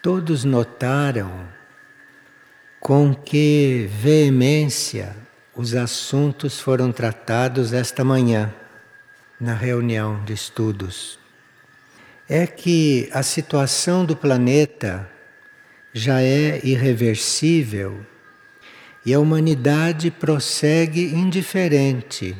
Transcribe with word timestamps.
Todos 0.00 0.44
notaram 0.44 1.48
com 2.78 3.12
que 3.12 3.88
veemência 3.90 5.16
os 5.56 5.74
assuntos 5.74 6.60
foram 6.60 6.92
tratados 6.92 7.72
esta 7.72 8.04
manhã 8.04 8.54
na 9.40 9.54
reunião 9.54 10.24
de 10.24 10.32
estudos. 10.32 11.18
É 12.28 12.46
que 12.46 13.08
a 13.12 13.24
situação 13.24 14.04
do 14.04 14.14
planeta 14.14 15.10
já 15.92 16.22
é 16.22 16.60
irreversível 16.64 18.06
e 19.04 19.12
a 19.12 19.18
humanidade 19.18 20.12
prossegue 20.12 21.12
indiferente 21.12 22.36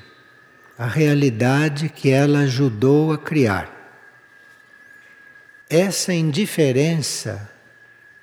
à 0.79 0.87
realidade 0.87 1.89
que 1.89 2.11
ela 2.11 2.41
ajudou 2.41 3.13
a 3.13 3.19
criar. 3.19 3.78
Essa 5.71 6.15
indiferença 6.15 7.47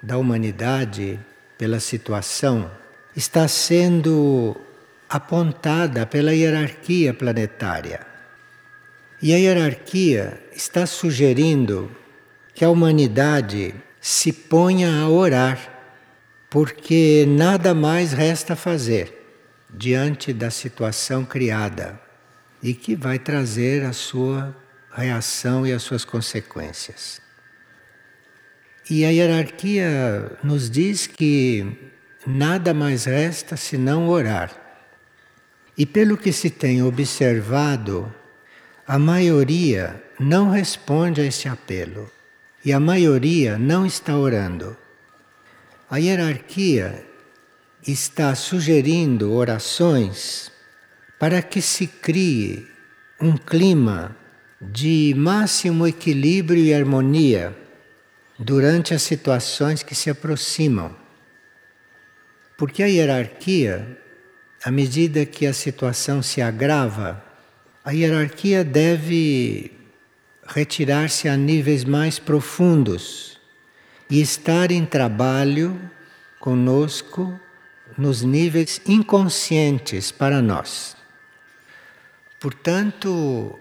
da 0.02 0.18
humanidade 0.18 1.20
pela 1.60 1.80
situação 1.80 2.72
está 3.16 3.48
sendo 3.48 4.60
apontada 5.08 6.08
pela 6.08 6.34
hierarquia 6.34 7.14
planetária. 7.14 8.00
E 9.22 9.32
a 9.32 9.38
hierarquia 9.38 10.42
está 10.56 10.88
sugerindo 10.88 11.96
que 12.56 12.66
a 12.66 12.70
humanidade 12.70 13.76
se 14.02 14.34
ponha 14.34 15.02
a 15.02 15.08
orar, 15.08 15.60
porque 16.50 17.26
nada 17.28 17.76
mais 17.76 18.12
resta 18.12 18.56
fazer 18.56 19.24
diante 19.72 20.34
da 20.34 20.50
situação 20.50 21.24
criada 21.24 22.02
e 22.64 22.74
que 22.74 22.96
vai 22.96 23.20
trazer 23.20 23.86
a 23.86 23.94
sua 23.94 24.56
reação 24.92 25.68
e 25.68 25.72
as 25.72 25.84
suas 25.84 26.04
consequências. 26.04 27.24
E 28.88 29.04
a 29.04 29.10
hierarquia 29.10 30.38
nos 30.44 30.70
diz 30.70 31.08
que 31.08 31.92
nada 32.28 32.72
mais 32.72 33.06
resta 33.06 33.58
senão 33.58 34.08
orar. 34.08 34.52
E 35.76 35.88
pelo 35.88 36.16
que 36.16 36.32
se 36.32 36.52
tem 36.52 36.84
observado, 36.84 38.14
a 38.88 39.00
maioria 39.00 40.04
não 40.20 40.52
responde 40.52 41.20
a 41.20 41.26
esse 41.26 41.50
apelo. 41.50 42.12
E 42.64 42.72
a 42.72 42.80
maioria 42.80 43.58
não 43.58 43.88
está 43.88 44.16
orando. 44.16 44.78
A 45.90 45.98
hierarquia 45.98 47.04
está 47.88 48.36
sugerindo 48.36 49.34
orações 49.34 50.52
para 51.18 51.42
que 51.42 51.60
se 51.60 51.88
crie 51.88 52.68
um 53.20 53.36
clima 53.36 54.16
de 54.62 55.16
máximo 55.18 55.88
equilíbrio 55.88 56.64
e 56.64 56.72
harmonia 56.72 57.65
durante 58.38 58.94
as 58.94 59.02
situações 59.02 59.84
que 59.84 59.96
se 59.96 60.10
aproximam. 60.10 60.96
Porque 62.58 62.84
a 62.84 62.88
hierarquia, 62.88 63.98
à 64.64 64.72
medida 64.72 65.26
que 65.26 65.46
a 65.46 65.54
situação 65.54 66.22
se 66.22 66.42
agrava, 66.42 67.24
a 67.84 67.92
hierarquia 67.92 68.64
deve 68.64 69.72
retirar-se 70.48 71.28
a 71.28 71.36
níveis 71.36 71.84
mais 71.84 72.20
profundos 72.20 73.40
e 74.10 74.22
estar 74.22 74.72
em 74.72 74.86
trabalho 74.86 75.80
conosco 76.40 77.40
nos 77.98 78.22
níveis 78.22 78.82
inconscientes 78.86 80.12
para 80.12 80.42
nós. 80.42 80.96
Portanto, 82.40 83.58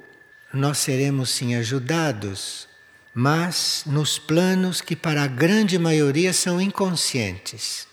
nós 0.53 0.79
seremos 0.79 1.31
sim 1.31 1.55
ajudados 1.55 2.69
mas 3.15 3.85
nos 3.87 4.19
planos 4.19 4.81
que 4.81 4.97
para 4.97 5.23
a 5.23 5.29
grande 5.29 5.79
maioria 5.79 6.33
são 6.33 6.61
inconscientes. 6.61 7.87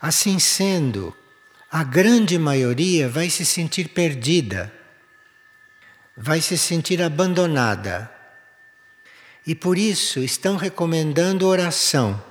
Assim 0.00 0.38
sendo, 0.38 1.14
a 1.70 1.84
grande 1.84 2.38
maioria 2.38 3.08
vai 3.08 3.28
se 3.28 3.44
sentir 3.44 3.88
perdida, 3.88 4.72
vai 6.16 6.40
se 6.40 6.56
sentir 6.56 7.02
abandonada. 7.02 8.10
E 9.46 9.54
por 9.54 9.76
isso 9.76 10.20
estão 10.20 10.56
recomendando 10.56 11.46
oração. 11.46 12.22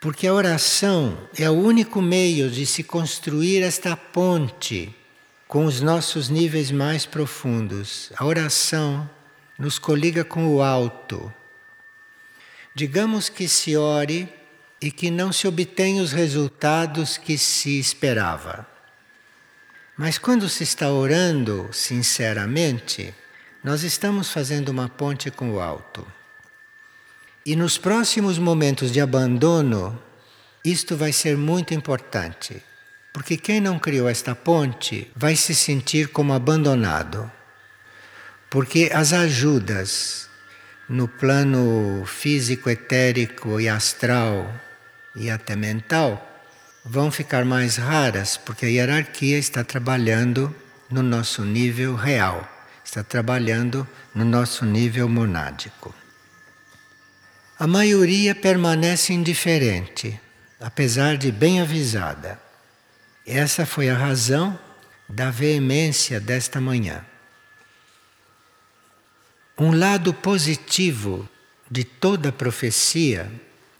Porque 0.00 0.26
a 0.26 0.34
oração 0.34 1.28
é 1.36 1.48
o 1.48 1.54
único 1.54 2.00
meio 2.00 2.50
de 2.50 2.66
se 2.66 2.82
construir 2.82 3.62
esta 3.62 3.96
ponte 3.96 4.94
com 5.48 5.64
os 5.64 5.80
nossos 5.80 6.28
níveis 6.28 6.70
mais 6.70 7.06
profundos. 7.06 8.12
A 8.16 8.24
oração 8.24 9.08
nos 9.62 9.78
coliga 9.78 10.24
com 10.24 10.48
o 10.48 10.60
alto. 10.60 11.32
Digamos 12.74 13.28
que 13.28 13.46
se 13.46 13.76
ore 13.76 14.28
e 14.80 14.90
que 14.90 15.08
não 15.08 15.32
se 15.32 15.46
obtém 15.46 16.00
os 16.00 16.10
resultados 16.10 17.16
que 17.16 17.38
se 17.38 17.78
esperava. 17.78 18.66
Mas 19.96 20.18
quando 20.18 20.48
se 20.48 20.64
está 20.64 20.90
orando 20.90 21.68
sinceramente, 21.70 23.14
nós 23.62 23.84
estamos 23.84 24.32
fazendo 24.32 24.70
uma 24.70 24.88
ponte 24.88 25.30
com 25.30 25.52
o 25.52 25.60
alto. 25.60 26.04
E 27.46 27.54
nos 27.54 27.78
próximos 27.78 28.38
momentos 28.38 28.90
de 28.90 29.00
abandono, 29.00 29.96
isto 30.64 30.96
vai 30.96 31.12
ser 31.12 31.36
muito 31.36 31.72
importante, 31.72 32.60
porque 33.12 33.36
quem 33.36 33.60
não 33.60 33.78
criou 33.78 34.08
esta 34.08 34.34
ponte 34.34 35.08
vai 35.14 35.36
se 35.36 35.54
sentir 35.54 36.08
como 36.08 36.32
abandonado. 36.32 37.30
Porque 38.52 38.90
as 38.92 39.14
ajudas 39.14 40.28
no 40.86 41.08
plano 41.08 42.04
físico, 42.04 42.68
etérico 42.68 43.58
e 43.58 43.66
astral 43.66 44.54
e 45.16 45.30
até 45.30 45.56
mental 45.56 46.20
vão 46.84 47.10
ficar 47.10 47.46
mais 47.46 47.76
raras, 47.76 48.36
porque 48.36 48.66
a 48.66 48.68
hierarquia 48.68 49.38
está 49.38 49.64
trabalhando 49.64 50.54
no 50.90 51.02
nosso 51.02 51.42
nível 51.42 51.94
real, 51.94 52.46
está 52.84 53.02
trabalhando 53.02 53.88
no 54.14 54.22
nosso 54.22 54.66
nível 54.66 55.08
monádico. 55.08 55.94
A 57.58 57.66
maioria 57.66 58.34
permanece 58.34 59.14
indiferente, 59.14 60.20
apesar 60.60 61.16
de 61.16 61.32
bem 61.32 61.62
avisada. 61.62 62.38
Essa 63.26 63.64
foi 63.64 63.88
a 63.88 63.96
razão 63.96 64.58
da 65.08 65.30
veemência 65.30 66.20
desta 66.20 66.60
manhã. 66.60 67.02
Um 69.58 69.76
lado 69.76 70.14
positivo 70.14 71.28
de 71.70 71.84
toda 71.84 72.32
profecia, 72.32 73.30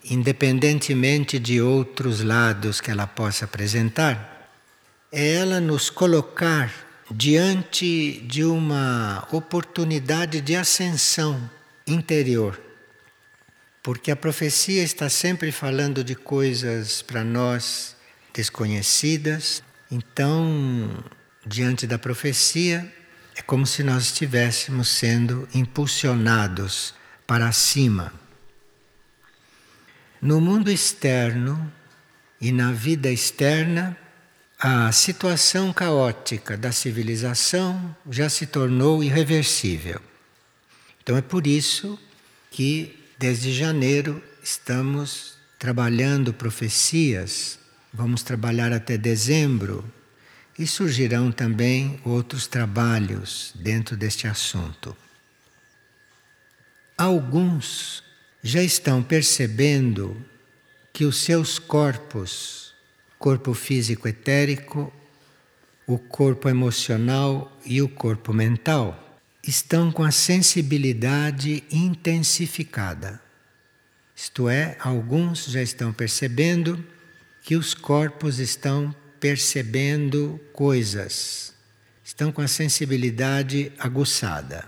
independentemente 0.04 1.38
de 1.38 1.60
outros 1.60 2.20
lados 2.22 2.80
que 2.80 2.90
ela 2.90 3.06
possa 3.06 3.46
apresentar, 3.46 4.50
é 5.10 5.34
ela 5.34 5.60
nos 5.60 5.90
colocar 5.90 6.72
diante 7.10 8.20
de 8.26 8.44
uma 8.44 9.26
oportunidade 9.30 10.40
de 10.40 10.56
ascensão 10.56 11.50
interior. 11.86 12.60
Porque 13.82 14.10
a 14.10 14.16
profecia 14.16 14.82
está 14.82 15.08
sempre 15.08 15.50
falando 15.50 16.04
de 16.04 16.14
coisas 16.14 17.02
para 17.02 17.24
nós 17.24 17.96
desconhecidas, 18.32 19.62
então, 19.90 21.04
diante 21.46 21.86
da 21.86 21.98
profecia, 21.98 22.90
é 23.34 23.42
como 23.42 23.66
se 23.66 23.82
nós 23.82 24.04
estivéssemos 24.04 24.88
sendo 24.88 25.48
impulsionados 25.54 26.94
para 27.26 27.50
cima. 27.52 28.12
No 30.20 30.40
mundo 30.40 30.70
externo 30.70 31.72
e 32.40 32.52
na 32.52 32.72
vida 32.72 33.10
externa, 33.10 33.96
a 34.58 34.92
situação 34.92 35.72
caótica 35.72 36.56
da 36.56 36.70
civilização 36.70 37.96
já 38.08 38.28
se 38.28 38.46
tornou 38.46 39.02
irreversível. 39.02 40.00
Então 41.02 41.16
é 41.16 41.22
por 41.22 41.46
isso 41.46 41.98
que, 42.50 42.96
desde 43.18 43.52
janeiro, 43.52 44.22
estamos 44.42 45.34
trabalhando 45.58 46.32
profecias, 46.32 47.58
vamos 47.92 48.22
trabalhar 48.22 48.72
até 48.72 48.96
dezembro 48.96 49.84
e 50.58 50.66
surgirão 50.66 51.32
também 51.32 52.00
outros 52.04 52.46
trabalhos 52.46 53.52
dentro 53.54 53.96
deste 53.96 54.26
assunto. 54.26 54.96
Alguns 56.96 58.02
já 58.42 58.62
estão 58.62 59.02
percebendo 59.02 60.16
que 60.92 61.04
os 61.04 61.16
seus 61.18 61.58
corpos, 61.58 62.74
corpo 63.18 63.54
físico 63.54 64.06
etérico, 64.06 64.92
o 65.86 65.98
corpo 65.98 66.48
emocional 66.48 67.50
e 67.64 67.80
o 67.80 67.88
corpo 67.88 68.32
mental, 68.32 69.20
estão 69.42 69.90
com 69.90 70.04
a 70.04 70.10
sensibilidade 70.10 71.64
intensificada. 71.70 73.20
Isto 74.14 74.48
é, 74.48 74.76
alguns 74.78 75.46
já 75.46 75.62
estão 75.62 75.92
percebendo 75.92 76.84
que 77.42 77.56
os 77.56 77.74
corpos 77.74 78.38
estão 78.38 78.94
percebendo 79.22 80.40
coisas, 80.52 81.54
estão 82.02 82.32
com 82.32 82.40
a 82.40 82.48
sensibilidade 82.48 83.70
aguçada. 83.78 84.66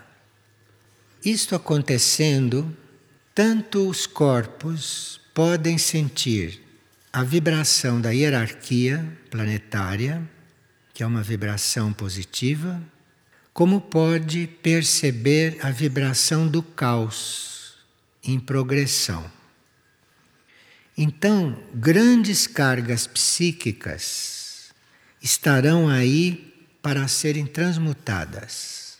Isto 1.25 1.57
acontecendo 1.57 2.73
tanto 3.35 3.89
os 3.89 4.07
corpos 4.07 5.21
podem 5.35 5.77
sentir 5.77 6.63
a 7.13 7.25
vibração 7.25 8.01
da 8.01 8.11
hierarquia 8.11 9.05
planetária, 9.29 10.23
que 10.93 11.03
é 11.03 11.07
uma 11.07 11.25
vibração 11.25 11.93
positiva, 11.93 12.81
como 13.53 13.81
pode 13.81 14.47
perceber 14.63 15.59
a 15.63 15.71
vibração 15.73 16.47
do 16.47 16.63
caos 16.63 17.75
em 18.23 18.39
progressão. 18.39 19.29
Então, 20.97 21.61
grandes 21.75 22.47
cargas 22.47 23.05
psíquicas 23.05 24.34
estarão 25.25 25.89
aí 25.89 26.55
para 26.83 27.09
serem 27.09 27.47
transmutadas. 27.47 28.99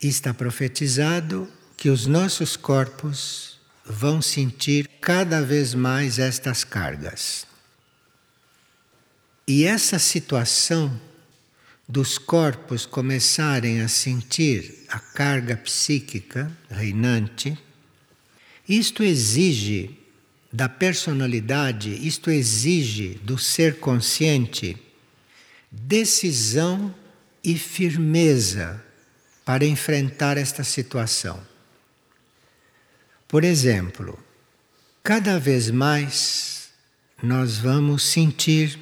está 0.00 0.32
profetizado 0.32 1.48
que 1.76 1.88
os 1.88 2.06
nossos 2.06 2.56
corpos 2.56 3.58
vão 3.84 4.22
sentir 4.22 4.88
cada 5.00 5.42
vez 5.42 5.74
mais 5.74 6.20
estas 6.20 6.62
cargas. 6.62 7.44
E 9.46 9.64
essa 9.64 9.98
situação 9.98 11.00
dos 11.88 12.16
corpos 12.16 12.86
começarem 12.86 13.80
a 13.80 13.88
sentir 13.88 14.84
a 14.88 15.00
carga 15.00 15.56
psíquica 15.56 16.50
reinante, 16.70 17.58
isto 18.68 19.02
exige 19.02 19.98
da 20.52 20.68
personalidade, 20.68 21.90
isto 22.06 22.30
exige 22.30 23.20
do 23.24 23.36
ser 23.36 23.80
consciente 23.80 24.91
decisão 25.72 26.94
e 27.42 27.56
firmeza 27.56 28.84
para 29.44 29.64
enfrentar 29.64 30.36
esta 30.36 30.62
situação. 30.62 31.40
Por 33.26 33.42
exemplo, 33.42 34.18
cada 35.02 35.40
vez 35.40 35.70
mais 35.70 36.68
nós 37.22 37.56
vamos 37.56 38.02
sentir 38.02 38.78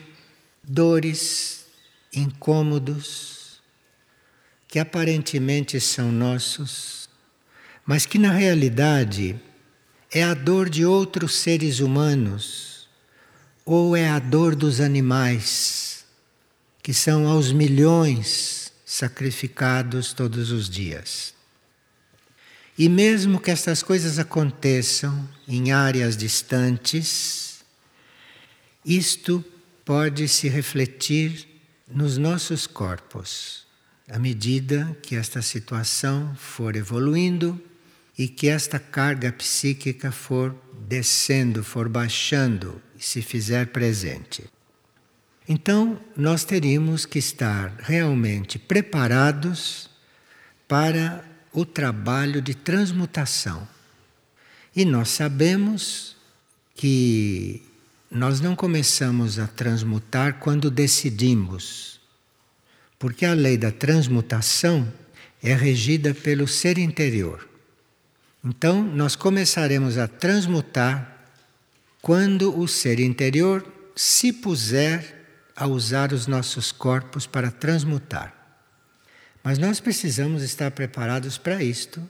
dores, 0.62 1.64
incômodos, 2.12 3.60
que 4.66 4.78
aparentemente 4.78 5.80
são 5.80 6.10
nossos, 6.10 7.08
mas 7.86 8.04
que 8.04 8.18
na 8.18 8.32
realidade 8.32 9.38
é 10.10 10.24
a 10.24 10.34
dor 10.34 10.68
de 10.68 10.84
outros 10.84 11.36
seres 11.36 11.78
humanos, 11.78 12.88
ou 13.64 13.96
é 13.96 14.08
a 14.08 14.18
dor 14.18 14.56
dos 14.56 14.80
animais, 14.80 15.89
que 16.82 16.94
são 16.94 17.28
aos 17.28 17.52
milhões 17.52 18.72
sacrificados 18.84 20.12
todos 20.12 20.50
os 20.50 20.68
dias. 20.68 21.34
E 22.76 22.88
mesmo 22.88 23.38
que 23.38 23.50
estas 23.50 23.82
coisas 23.82 24.18
aconteçam 24.18 25.28
em 25.46 25.70
áreas 25.70 26.16
distantes, 26.16 27.60
isto 28.84 29.44
pode 29.84 30.26
se 30.28 30.48
refletir 30.48 31.46
nos 31.86 32.16
nossos 32.16 32.66
corpos, 32.66 33.66
à 34.08 34.18
medida 34.18 34.96
que 35.02 35.14
esta 35.14 35.42
situação 35.42 36.34
for 36.36 36.74
evoluindo 36.74 37.60
e 38.16 38.28
que 38.28 38.48
esta 38.48 38.78
carga 38.78 39.32
psíquica 39.32 40.10
for 40.10 40.54
descendo, 40.88 41.62
for 41.62 41.88
baixando 41.88 42.80
e 42.98 43.02
se 43.02 43.22
fizer 43.22 43.68
presente. 43.68 44.44
Então, 45.52 45.98
nós 46.16 46.44
teríamos 46.44 47.04
que 47.04 47.18
estar 47.18 47.74
realmente 47.80 48.56
preparados 48.56 49.90
para 50.68 51.24
o 51.52 51.64
trabalho 51.64 52.40
de 52.40 52.54
transmutação. 52.54 53.66
E 54.76 54.84
nós 54.84 55.08
sabemos 55.08 56.14
que 56.72 57.64
nós 58.08 58.40
não 58.40 58.54
começamos 58.54 59.40
a 59.40 59.48
transmutar 59.48 60.38
quando 60.38 60.70
decidimos, 60.70 62.00
porque 62.96 63.26
a 63.26 63.34
lei 63.34 63.58
da 63.58 63.72
transmutação 63.72 64.86
é 65.42 65.52
regida 65.52 66.14
pelo 66.14 66.46
ser 66.46 66.78
interior. 66.78 67.44
Então, 68.44 68.84
nós 68.84 69.16
começaremos 69.16 69.98
a 69.98 70.06
transmutar 70.06 71.26
quando 72.00 72.56
o 72.56 72.68
ser 72.68 73.00
interior 73.00 73.66
se 73.96 74.32
puser 74.32 75.18
a 75.60 75.66
usar 75.66 76.10
os 76.14 76.26
nossos 76.26 76.72
corpos 76.72 77.26
para 77.26 77.50
transmutar. 77.50 78.34
Mas 79.44 79.58
nós 79.58 79.78
precisamos 79.78 80.42
estar 80.42 80.70
preparados 80.70 81.36
para 81.36 81.62
isto, 81.62 82.02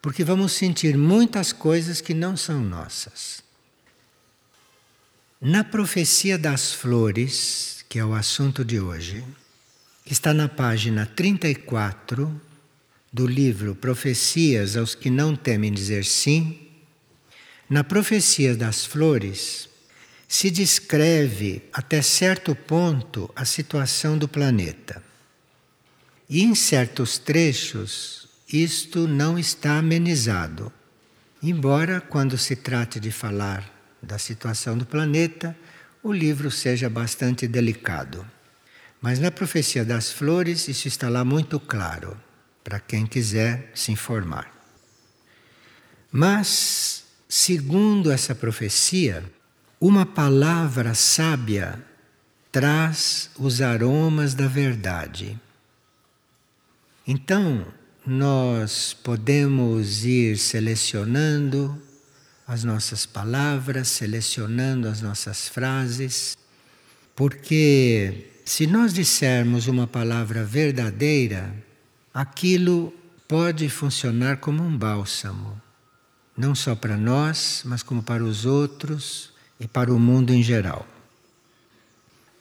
porque 0.00 0.22
vamos 0.22 0.52
sentir 0.52 0.96
muitas 0.96 1.52
coisas 1.52 2.00
que 2.00 2.14
não 2.14 2.36
são 2.36 2.60
nossas. 2.60 3.42
Na 5.40 5.64
profecia 5.64 6.38
das 6.38 6.72
flores, 6.72 7.84
que 7.88 7.98
é 7.98 8.04
o 8.04 8.14
assunto 8.14 8.64
de 8.64 8.78
hoje, 8.78 9.24
que 10.04 10.12
está 10.12 10.32
na 10.32 10.48
página 10.48 11.04
34 11.04 12.40
do 13.12 13.26
livro 13.26 13.74
Profecias 13.74 14.76
aos 14.76 14.94
que 14.94 15.10
não 15.10 15.34
temem 15.34 15.72
dizer 15.72 16.04
sim, 16.04 16.60
na 17.68 17.82
profecia 17.82 18.54
das 18.54 18.86
flores 18.86 19.68
se 20.36 20.50
descreve 20.50 21.62
até 21.72 22.02
certo 22.02 22.56
ponto 22.56 23.30
a 23.36 23.44
situação 23.44 24.18
do 24.18 24.26
planeta. 24.26 25.00
E 26.28 26.42
em 26.42 26.56
certos 26.56 27.18
trechos 27.18 28.28
isto 28.52 29.06
não 29.06 29.38
está 29.38 29.78
amenizado. 29.78 30.72
Embora, 31.40 32.00
quando 32.00 32.36
se 32.36 32.56
trate 32.56 32.98
de 32.98 33.12
falar 33.12 33.62
da 34.02 34.18
situação 34.18 34.76
do 34.76 34.84
planeta, 34.84 35.56
o 36.02 36.12
livro 36.12 36.50
seja 36.50 36.90
bastante 36.90 37.46
delicado. 37.46 38.28
Mas 39.00 39.20
na 39.20 39.30
profecia 39.30 39.84
das 39.84 40.10
flores 40.10 40.66
isso 40.66 40.88
está 40.88 41.08
lá 41.08 41.24
muito 41.24 41.60
claro 41.60 42.20
para 42.64 42.80
quem 42.80 43.06
quiser 43.06 43.70
se 43.72 43.92
informar. 43.92 44.52
Mas, 46.10 47.04
segundo 47.28 48.10
essa 48.10 48.34
profecia, 48.34 49.22
uma 49.86 50.06
palavra 50.06 50.94
sábia 50.94 51.78
traz 52.50 53.28
os 53.38 53.60
aromas 53.60 54.32
da 54.32 54.48
verdade. 54.48 55.38
Então, 57.06 57.66
nós 58.06 58.94
podemos 58.94 60.06
ir 60.06 60.38
selecionando 60.38 61.78
as 62.46 62.64
nossas 62.64 63.04
palavras, 63.04 63.88
selecionando 63.88 64.88
as 64.88 65.02
nossas 65.02 65.50
frases, 65.50 66.34
porque 67.14 68.30
se 68.42 68.66
nós 68.66 68.94
dissermos 68.94 69.68
uma 69.68 69.86
palavra 69.86 70.46
verdadeira, 70.46 71.54
aquilo 72.14 72.90
pode 73.28 73.68
funcionar 73.68 74.38
como 74.38 74.62
um 74.62 74.78
bálsamo, 74.78 75.60
não 76.34 76.54
só 76.54 76.74
para 76.74 76.96
nós, 76.96 77.60
mas 77.66 77.82
como 77.82 78.02
para 78.02 78.24
os 78.24 78.46
outros 78.46 79.33
e 79.64 79.68
para 79.68 79.92
o 79.92 79.98
mundo 79.98 80.30
em 80.30 80.42
geral. 80.42 80.86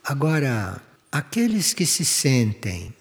Agora, 0.04 0.84
aqueles 1.10 1.74
que 1.74 1.86
se 1.86 2.04
sentem 2.04 2.94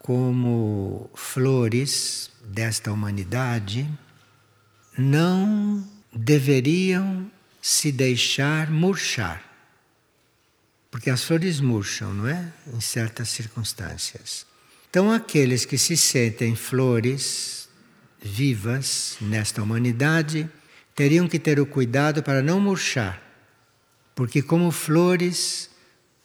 como 0.00 1.08
flores 1.14 2.28
desta 2.42 2.90
humanidade 2.92 3.88
não 4.98 5.86
deveriam 6.12 7.30
se 7.62 7.92
deixar 7.92 8.68
murchar. 8.68 9.44
Porque 10.90 11.10
as 11.10 11.22
flores 11.22 11.60
murcham, 11.60 12.12
não 12.12 12.26
é? 12.26 12.52
Em 12.74 12.80
certas 12.80 13.28
circunstâncias. 13.28 14.44
Então, 14.90 15.12
aqueles 15.12 15.64
que 15.64 15.78
se 15.78 15.96
sentem 15.96 16.56
flores 16.56 17.68
vivas 18.20 19.16
nesta 19.20 19.62
humanidade 19.62 20.50
teriam 20.96 21.28
que 21.28 21.38
ter 21.38 21.60
o 21.60 21.66
cuidado 21.66 22.24
para 22.24 22.42
não 22.42 22.58
murchar, 22.58 23.22
porque, 24.18 24.42
como 24.42 24.72
flores, 24.72 25.70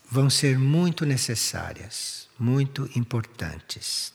vão 0.10 0.28
ser 0.28 0.58
muito 0.58 1.06
necessárias, 1.06 2.28
muito 2.40 2.90
importantes. 2.96 4.12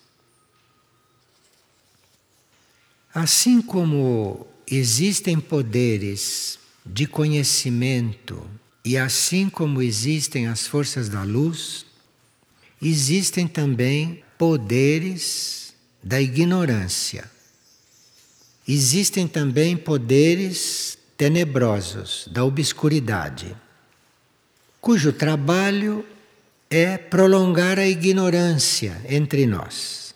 Assim 3.14 3.62
como 3.62 4.48
existem 4.68 5.38
poderes 5.38 6.58
de 6.84 7.06
conhecimento 7.06 8.44
e 8.84 8.98
assim 8.98 9.48
como 9.48 9.80
existem 9.80 10.48
as 10.48 10.66
forças 10.66 11.08
da 11.08 11.22
luz, 11.22 11.86
existem 12.82 13.46
também 13.46 14.24
poderes 14.36 15.72
da 16.02 16.20
ignorância. 16.20 17.30
Existem 18.66 19.28
também 19.28 19.76
poderes 19.76 20.98
tenebrosos 21.16 22.26
da 22.32 22.44
obscuridade, 22.44 23.56
cujo 24.80 25.12
trabalho 25.12 26.04
é 26.70 26.98
prolongar 26.98 27.78
a 27.78 27.86
ignorância 27.86 29.00
entre 29.08 29.46
nós, 29.46 30.14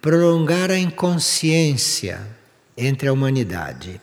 prolongar 0.00 0.70
a 0.70 0.78
inconsciência 0.78 2.20
entre 2.76 3.08
a 3.08 3.12
humanidade. 3.12 4.00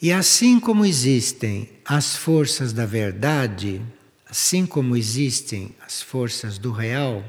E 0.00 0.12
assim 0.12 0.58
como 0.58 0.84
existem 0.84 1.68
as 1.84 2.16
forças 2.16 2.72
da 2.72 2.86
verdade, 2.86 3.82
assim 4.28 4.66
como 4.66 4.96
existem 4.96 5.74
as 5.84 6.02
forças 6.02 6.58
do 6.58 6.72
real, 6.72 7.24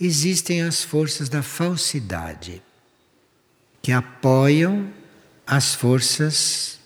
existem 0.00 0.62
as 0.62 0.82
forças 0.82 1.28
da 1.28 1.42
falsidade, 1.42 2.62
que 3.82 3.90
apoiam 3.90 4.92
as 5.46 5.74
forças 5.74 6.78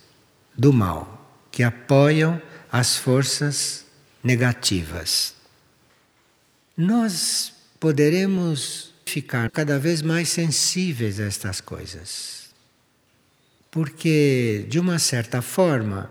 do 0.56 0.72
mal, 0.72 1.36
que 1.50 1.62
apoiam 1.62 2.40
as 2.72 2.96
forças 2.96 3.84
negativas. 4.24 5.34
Nós 6.74 7.52
poderemos 7.78 8.94
ficar 9.04 9.50
cada 9.50 9.78
vez 9.78 10.00
mais 10.00 10.30
sensíveis 10.30 11.20
a 11.20 11.24
estas 11.24 11.60
coisas. 11.60 12.46
Porque, 13.70 14.64
de 14.70 14.80
uma 14.80 14.98
certa 14.98 15.42
forma, 15.42 16.10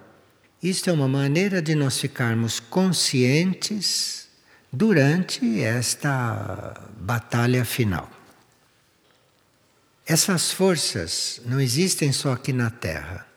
isto 0.62 0.88
é 0.88 0.94
uma 0.94 1.08
maneira 1.08 1.64
de 1.64 1.74
nós 1.74 1.98
ficarmos 2.00 2.60
conscientes 2.60 4.28
durante 4.72 5.62
esta 5.62 6.80
batalha 6.98 7.66
final. 7.66 8.08
Essas 10.06 10.52
forças 10.52 11.42
não 11.44 11.60
existem 11.60 12.12
só 12.12 12.34
aqui 12.34 12.54
na 12.54 12.70
Terra. 12.70 13.31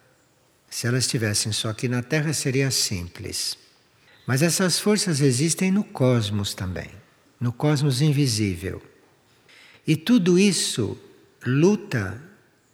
Se 0.74 0.88
elas 0.88 1.04
estivessem 1.04 1.52
só 1.52 1.68
aqui 1.68 1.86
na 1.86 2.02
Terra 2.02 2.32
seria 2.32 2.68
simples. 2.68 3.56
Mas 4.26 4.42
essas 4.42 4.76
forças 4.76 5.20
existem 5.20 5.70
no 5.70 5.84
cosmos 5.84 6.52
também, 6.52 6.90
no 7.38 7.52
cosmos 7.52 8.02
invisível. 8.02 8.82
E 9.86 9.94
tudo 9.94 10.36
isso 10.36 10.98
luta 11.46 12.20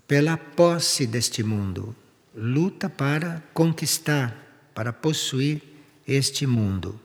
pela 0.08 0.38
posse 0.38 1.06
deste 1.06 1.42
mundo, 1.42 1.94
luta 2.34 2.88
para 2.88 3.42
conquistar, 3.52 4.34
para 4.74 4.94
possuir 4.94 5.60
este 6.08 6.46
mundo. 6.46 6.98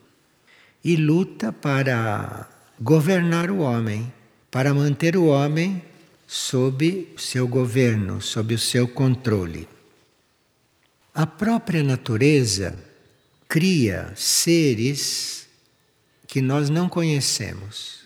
E 0.82 0.96
luta 0.96 1.52
para 1.52 2.50
governar 2.80 3.52
o 3.52 3.58
homem, 3.58 4.14
para 4.50 4.74
manter 4.74 5.18
o 5.18 5.26
homem 5.26 5.84
sob 6.26 7.14
seu 7.18 7.50
governo, 7.50 8.22
sob 8.22 8.54
o 8.54 8.58
seu 8.58 8.88
controle. 8.88 9.75
A 11.16 11.26
própria 11.26 11.82
natureza 11.82 12.78
cria 13.48 14.12
seres 14.18 15.48
que 16.28 16.42
nós 16.42 16.70
não 16.70 16.90
conhecemos. 16.90 18.04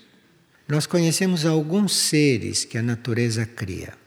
Nós 0.68 0.86
conhecemos 0.86 1.44
alguns 1.44 1.96
seres 1.96 2.64
que 2.64 2.78
a 2.78 2.84
natureza 2.84 3.48
cria. 3.48 3.98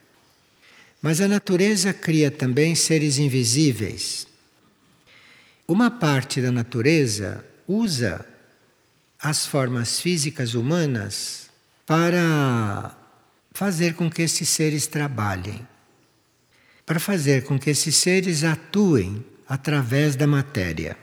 Mas 1.02 1.20
a 1.20 1.26
natureza 1.26 1.92
cria 1.92 2.30
também 2.30 2.76
seres 2.76 3.18
invisíveis. 3.18 4.24
Uma 5.66 5.90
parte 5.90 6.40
da 6.40 6.52
natureza 6.52 7.44
usa 7.66 8.24
as 9.18 9.44
formas 9.44 9.98
físicas 9.98 10.54
humanas 10.54 11.50
para 11.84 12.96
fazer 13.50 13.94
com 13.94 14.08
que 14.08 14.22
esses 14.22 14.48
seres 14.48 14.86
trabalhem, 14.86 15.66
para 16.84 16.98
fazer 16.98 17.44
com 17.44 17.58
que 17.58 17.70
esses 17.70 17.96
seres 17.96 18.44
atuem 18.44 19.24
através 19.48 20.16
da 20.16 20.26
matéria. 20.26 20.96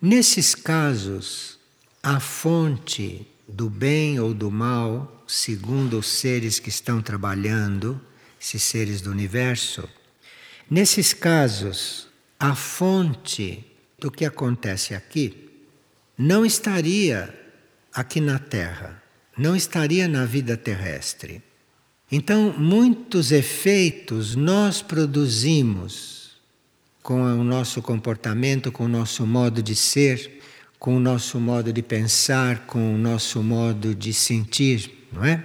Nesses 0.00 0.54
casos, 0.54 1.58
a 2.02 2.20
fonte 2.20 3.26
do 3.46 3.68
bem 3.70 4.20
ou 4.20 4.34
do 4.34 4.50
mal, 4.50 5.24
segundo 5.26 5.98
os 5.98 6.06
seres 6.06 6.58
que 6.58 6.68
estão 6.68 7.00
trabalhando, 7.00 8.00
esses 8.40 8.62
seres 8.62 9.00
do 9.00 9.10
universo, 9.10 9.88
nesses 10.70 11.12
casos, 11.12 12.08
a 12.38 12.54
fonte 12.54 13.64
do 13.98 14.10
que 14.10 14.24
acontece 14.24 14.94
aqui 14.94 15.50
não 16.16 16.44
estaria 16.44 17.34
aqui 17.92 18.20
na 18.20 18.38
Terra, 18.38 19.02
não 19.36 19.56
estaria 19.56 20.06
na 20.06 20.24
vida 20.24 20.56
terrestre. 20.56 21.42
Então, 22.10 22.54
muitos 22.56 23.32
efeitos 23.32 24.34
nós 24.34 24.80
produzimos 24.80 26.30
com 27.02 27.22
o 27.22 27.44
nosso 27.44 27.82
comportamento, 27.82 28.72
com 28.72 28.84
o 28.84 28.88
nosso 28.88 29.26
modo 29.26 29.62
de 29.62 29.74
ser, 29.74 30.40
com 30.78 30.96
o 30.96 31.00
nosso 31.00 31.38
modo 31.38 31.72
de 31.72 31.82
pensar, 31.82 32.66
com 32.66 32.94
o 32.94 32.98
nosso 32.98 33.42
modo 33.42 33.94
de 33.94 34.14
sentir, 34.14 35.06
não 35.12 35.24
é? 35.24 35.44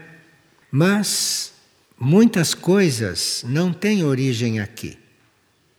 Mas 0.71 1.53
muitas 1.99 2.53
coisas 2.53 3.43
não 3.47 3.73
têm 3.73 4.03
origem 4.03 4.59
aqui, 4.59 4.97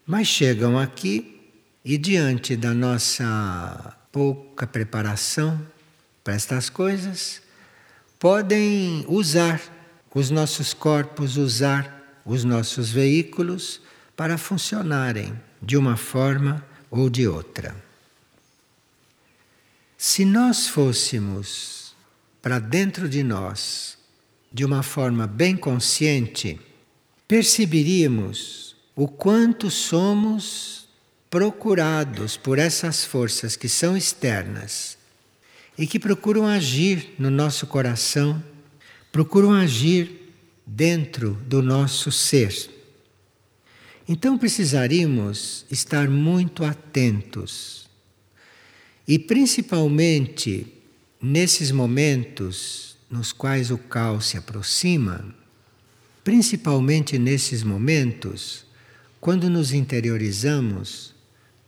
mas 0.06 0.26
chegam 0.28 0.78
aqui 0.78 1.40
e, 1.84 1.96
diante 1.96 2.56
da 2.56 2.74
nossa 2.74 3.96
pouca 4.12 4.66
preparação 4.66 5.60
para 6.22 6.34
estas 6.34 6.68
coisas, 6.68 7.42
podem 8.18 9.04
usar 9.08 9.60
os 10.14 10.30
nossos 10.30 10.72
corpos, 10.72 11.36
usar 11.36 12.22
os 12.24 12.44
nossos 12.44 12.90
veículos 12.90 13.80
para 14.16 14.38
funcionarem 14.38 15.38
de 15.60 15.76
uma 15.76 15.96
forma 15.96 16.64
ou 16.90 17.10
de 17.10 17.26
outra. 17.26 17.74
Se 19.98 20.24
nós 20.24 20.68
fôssemos 20.68 21.94
para 22.40 22.58
dentro 22.58 23.08
de 23.08 23.22
nós 23.22 23.98
de 24.52 24.64
uma 24.64 24.82
forma 24.82 25.26
bem 25.26 25.56
consciente, 25.56 26.60
perceberíamos 27.26 28.76
o 28.94 29.08
quanto 29.08 29.70
somos 29.70 30.86
procurados 31.28 32.36
por 32.36 32.58
essas 32.60 33.04
forças 33.04 33.56
que 33.56 33.68
são 33.68 33.96
externas 33.96 34.96
e 35.76 35.86
que 35.86 35.98
procuram 35.98 36.46
agir 36.46 37.14
no 37.18 37.30
nosso 37.30 37.66
coração, 37.66 38.40
procuram 39.14 39.52
agir 39.52 40.32
dentro 40.66 41.38
do 41.46 41.62
nosso 41.62 42.10
ser. 42.10 42.52
Então 44.08 44.36
precisaríamos 44.36 45.64
estar 45.70 46.08
muito 46.10 46.64
atentos. 46.64 47.88
E 49.06 49.16
principalmente 49.16 50.66
nesses 51.22 51.70
momentos 51.70 52.96
nos 53.08 53.32
quais 53.32 53.70
o 53.70 53.78
caos 53.78 54.26
se 54.26 54.36
aproxima, 54.36 55.32
principalmente 56.24 57.16
nesses 57.16 57.62
momentos, 57.62 58.66
quando 59.20 59.48
nos 59.48 59.72
interiorizamos, 59.72 61.14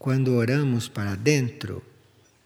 quando 0.01 0.35
oramos 0.35 0.89
para 0.89 1.15
dentro, 1.15 1.81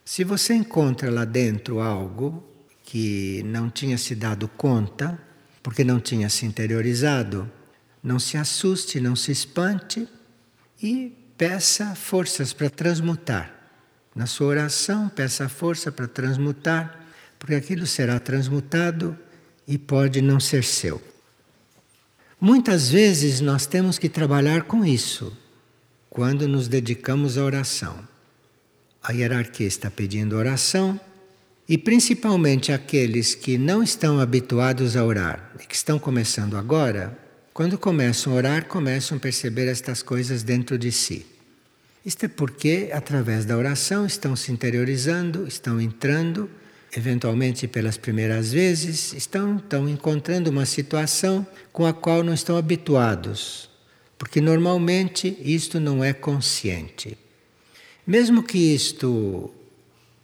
se 0.04 0.24
você 0.24 0.52
encontra 0.52 1.10
lá 1.10 1.24
dentro 1.24 1.80
algo 1.80 2.49
que 2.90 3.44
não 3.44 3.70
tinha 3.70 3.96
se 3.96 4.16
dado 4.16 4.48
conta, 4.48 5.16
porque 5.62 5.84
não 5.84 6.00
tinha 6.00 6.28
se 6.28 6.44
interiorizado, 6.44 7.48
não 8.02 8.18
se 8.18 8.36
assuste, 8.36 8.98
não 8.98 9.14
se 9.14 9.30
espante 9.30 10.08
e 10.82 11.16
peça 11.38 11.94
forças 11.94 12.52
para 12.52 12.68
transmutar. 12.68 13.54
Na 14.12 14.26
sua 14.26 14.48
oração, 14.48 15.08
peça 15.08 15.48
força 15.48 15.92
para 15.92 16.08
transmutar, 16.08 17.06
porque 17.38 17.54
aquilo 17.54 17.86
será 17.86 18.18
transmutado 18.18 19.16
e 19.68 19.78
pode 19.78 20.20
não 20.20 20.40
ser 20.40 20.64
seu. 20.64 21.00
Muitas 22.40 22.90
vezes 22.90 23.40
nós 23.40 23.66
temos 23.66 24.00
que 24.00 24.08
trabalhar 24.08 24.64
com 24.64 24.84
isso 24.84 25.32
quando 26.08 26.48
nos 26.48 26.66
dedicamos 26.66 27.38
à 27.38 27.44
oração. 27.44 28.00
A 29.00 29.12
hierarquia 29.12 29.68
está 29.68 29.88
pedindo 29.88 30.34
oração 30.34 31.00
e 31.70 31.78
principalmente 31.78 32.72
aqueles 32.72 33.32
que 33.32 33.56
não 33.56 33.80
estão 33.80 34.18
habituados 34.18 34.96
a 34.96 35.04
orar 35.04 35.52
e 35.62 35.64
que 35.64 35.76
estão 35.76 36.00
começando 36.00 36.56
agora, 36.56 37.16
quando 37.54 37.78
começam 37.78 38.32
a 38.32 38.36
orar, 38.36 38.66
começam 38.66 39.16
a 39.16 39.20
perceber 39.20 39.68
estas 39.68 40.02
coisas 40.02 40.42
dentro 40.42 40.76
de 40.76 40.90
si. 40.90 41.24
Isto 42.04 42.24
é 42.24 42.28
porque, 42.28 42.90
através 42.92 43.44
da 43.44 43.56
oração, 43.56 44.04
estão 44.04 44.34
se 44.34 44.50
interiorizando, 44.50 45.46
estão 45.46 45.80
entrando, 45.80 46.50
eventualmente 46.96 47.68
pelas 47.68 47.96
primeiras 47.96 48.52
vezes, 48.52 49.12
estão, 49.12 49.58
estão 49.58 49.88
encontrando 49.88 50.50
uma 50.50 50.66
situação 50.66 51.46
com 51.72 51.86
a 51.86 51.92
qual 51.92 52.24
não 52.24 52.34
estão 52.34 52.56
habituados, 52.56 53.70
porque 54.18 54.40
normalmente 54.40 55.38
isto 55.40 55.78
não 55.78 56.02
é 56.02 56.12
consciente. 56.12 57.16
Mesmo 58.04 58.42
que 58.42 58.58
isto 58.58 59.54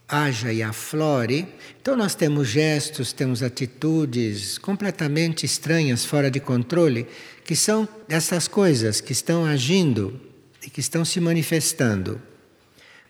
haja 0.09 0.53
e 0.53 0.63
aflore. 0.63 1.47
Então, 1.81 1.97
nós 1.97 2.15
temos 2.15 2.49
gestos, 2.49 3.13
temos 3.13 3.43
atitudes 3.43 4.59
completamente 4.59 5.45
estranhas, 5.45 6.05
fora 6.05 6.31
de 6.31 6.41
controle, 6.41 7.07
que 7.45 7.57
são 7.57 7.89
essas 8.09 8.47
coisas 8.49 9.01
que 9.01 9.13
estão 9.13 9.45
agindo 9.45 10.21
e 10.65 10.71
que 10.71 10.81
estão 10.81 11.05
se 11.05 11.21
manifestando. 11.21 12.21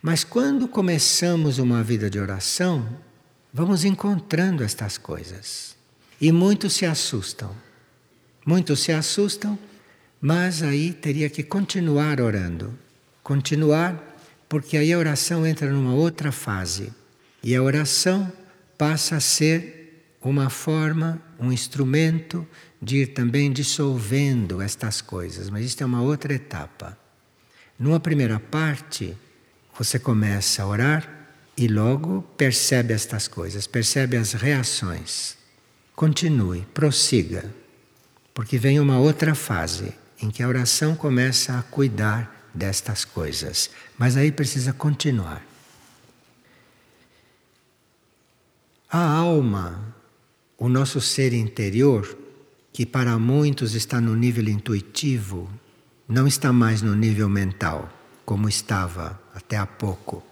Mas 0.00 0.24
quando 0.24 0.68
começamos 0.68 1.58
uma 1.58 1.82
vida 1.82 2.08
de 2.08 2.18
oração, 2.18 2.88
vamos 3.52 3.84
encontrando 3.84 4.62
estas 4.62 4.98
coisas. 4.98 5.74
E 6.20 6.30
muitos 6.32 6.74
se 6.74 6.86
assustam. 6.86 7.50
Muitos 8.44 8.80
se 8.80 8.92
assustam, 8.92 9.58
mas 10.20 10.62
aí 10.62 10.92
teria 10.92 11.28
que 11.28 11.42
continuar 11.42 12.20
orando. 12.20 12.78
Continuar, 13.22 14.15
porque 14.48 14.76
aí 14.76 14.92
a 14.92 14.98
oração 14.98 15.46
entra 15.46 15.70
numa 15.70 15.94
outra 15.94 16.30
fase. 16.30 16.92
E 17.42 17.54
a 17.54 17.62
oração 17.62 18.30
passa 18.76 19.16
a 19.16 19.20
ser 19.20 20.04
uma 20.22 20.50
forma, 20.50 21.22
um 21.38 21.52
instrumento 21.52 22.46
de 22.80 22.98
ir 22.98 23.06
também 23.08 23.52
dissolvendo 23.52 24.60
estas 24.60 25.00
coisas. 25.00 25.48
Mas 25.48 25.64
isto 25.64 25.82
é 25.82 25.86
uma 25.86 26.02
outra 26.02 26.34
etapa. 26.34 26.98
Numa 27.78 28.00
primeira 28.00 28.40
parte, 28.40 29.16
você 29.78 29.98
começa 29.98 30.62
a 30.62 30.66
orar 30.66 31.08
e 31.56 31.68
logo 31.68 32.22
percebe 32.36 32.92
estas 32.92 33.28
coisas, 33.28 33.66
percebe 33.66 34.16
as 34.16 34.32
reações. 34.32 35.36
Continue, 35.94 36.66
prossiga, 36.74 37.44
porque 38.34 38.58
vem 38.58 38.78
uma 38.80 38.98
outra 38.98 39.34
fase 39.34 39.94
em 40.20 40.30
que 40.30 40.42
a 40.42 40.48
oração 40.48 40.94
começa 40.94 41.58
a 41.58 41.62
cuidar 41.62 42.35
destas 42.56 43.04
coisas, 43.04 43.70
mas 43.98 44.16
aí 44.16 44.32
precisa 44.32 44.72
continuar. 44.72 45.46
A 48.90 49.10
alma, 49.10 49.94
o 50.56 50.68
nosso 50.68 51.00
ser 51.00 51.32
interior, 51.32 52.16
que 52.72 52.86
para 52.86 53.18
muitos 53.18 53.74
está 53.74 54.00
no 54.00 54.16
nível 54.16 54.48
intuitivo, 54.48 55.50
não 56.08 56.26
está 56.26 56.52
mais 56.52 56.82
no 56.82 56.94
nível 56.94 57.28
mental, 57.28 57.92
como 58.24 58.48
estava 58.48 59.20
até 59.34 59.56
há 59.56 59.66
pouco. 59.66 60.22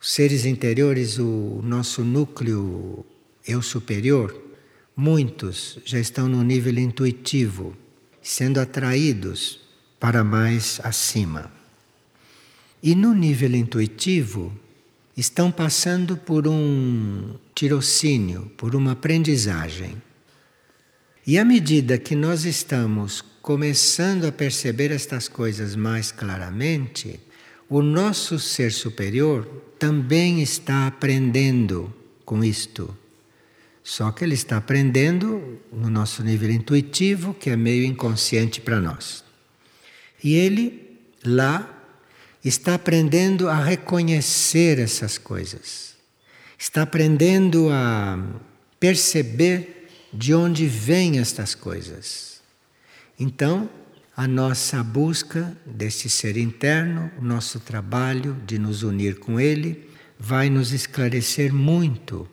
Os 0.00 0.12
seres 0.12 0.44
interiores, 0.44 1.18
o 1.18 1.60
nosso 1.62 2.02
núcleo 2.02 3.06
eu 3.46 3.62
superior, 3.62 4.38
muitos 4.94 5.78
já 5.84 5.98
estão 5.98 6.28
no 6.28 6.42
nível 6.42 6.76
intuitivo, 6.78 7.76
sendo 8.22 8.60
atraídos 8.60 9.63
para 10.04 10.22
mais 10.22 10.82
acima. 10.84 11.50
E 12.82 12.94
no 12.94 13.14
nível 13.14 13.54
intuitivo, 13.54 14.52
estão 15.16 15.50
passando 15.50 16.14
por 16.14 16.46
um 16.46 17.38
tirocínio, 17.54 18.52
por 18.54 18.74
uma 18.74 18.92
aprendizagem. 18.92 19.96
E 21.26 21.38
à 21.38 21.44
medida 21.44 21.96
que 21.96 22.14
nós 22.14 22.44
estamos 22.44 23.24
começando 23.40 24.26
a 24.26 24.32
perceber 24.32 24.90
estas 24.90 25.26
coisas 25.26 25.74
mais 25.74 26.12
claramente, 26.12 27.18
o 27.66 27.80
nosso 27.80 28.38
ser 28.38 28.72
superior 28.72 29.46
também 29.78 30.42
está 30.42 30.86
aprendendo 30.86 31.90
com 32.26 32.44
isto. 32.44 32.94
Só 33.82 34.12
que 34.12 34.22
ele 34.22 34.34
está 34.34 34.58
aprendendo 34.58 35.60
no 35.72 35.88
nosso 35.88 36.22
nível 36.22 36.50
intuitivo, 36.50 37.32
que 37.32 37.48
é 37.48 37.56
meio 37.56 37.86
inconsciente 37.86 38.60
para 38.60 38.78
nós. 38.82 39.23
E 40.24 40.34
ele, 40.34 40.98
lá, 41.22 41.70
está 42.42 42.74
aprendendo 42.74 43.48
a 43.48 43.62
reconhecer 43.62 44.78
essas 44.78 45.18
coisas. 45.18 45.94
Está 46.58 46.82
aprendendo 46.82 47.68
a 47.70 48.40
perceber 48.80 49.88
de 50.10 50.34
onde 50.34 50.66
vêm 50.66 51.18
estas 51.18 51.54
coisas. 51.54 52.40
Então, 53.20 53.68
a 54.16 54.26
nossa 54.26 54.82
busca 54.82 55.54
desse 55.66 56.08
ser 56.08 56.36
interno, 56.38 57.10
o 57.18 57.24
nosso 57.24 57.60
trabalho 57.60 58.34
de 58.46 58.58
nos 58.58 58.82
unir 58.82 59.18
com 59.18 59.38
ele, 59.38 59.90
vai 60.18 60.48
nos 60.48 60.72
esclarecer 60.72 61.52
muito 61.52 62.26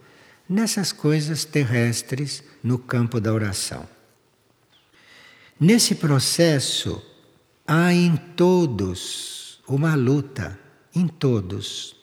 nessas 0.47 0.93
coisas 0.93 1.43
terrestres 1.43 2.43
no 2.63 2.77
campo 2.77 3.19
da 3.19 3.33
oração. 3.33 3.87
Nesse 5.59 5.95
processo, 5.95 7.01
há 7.73 7.93
em 7.93 8.17
todos 8.17 9.61
uma 9.65 9.95
luta, 9.95 10.59
em 10.93 11.07
todos, 11.07 11.95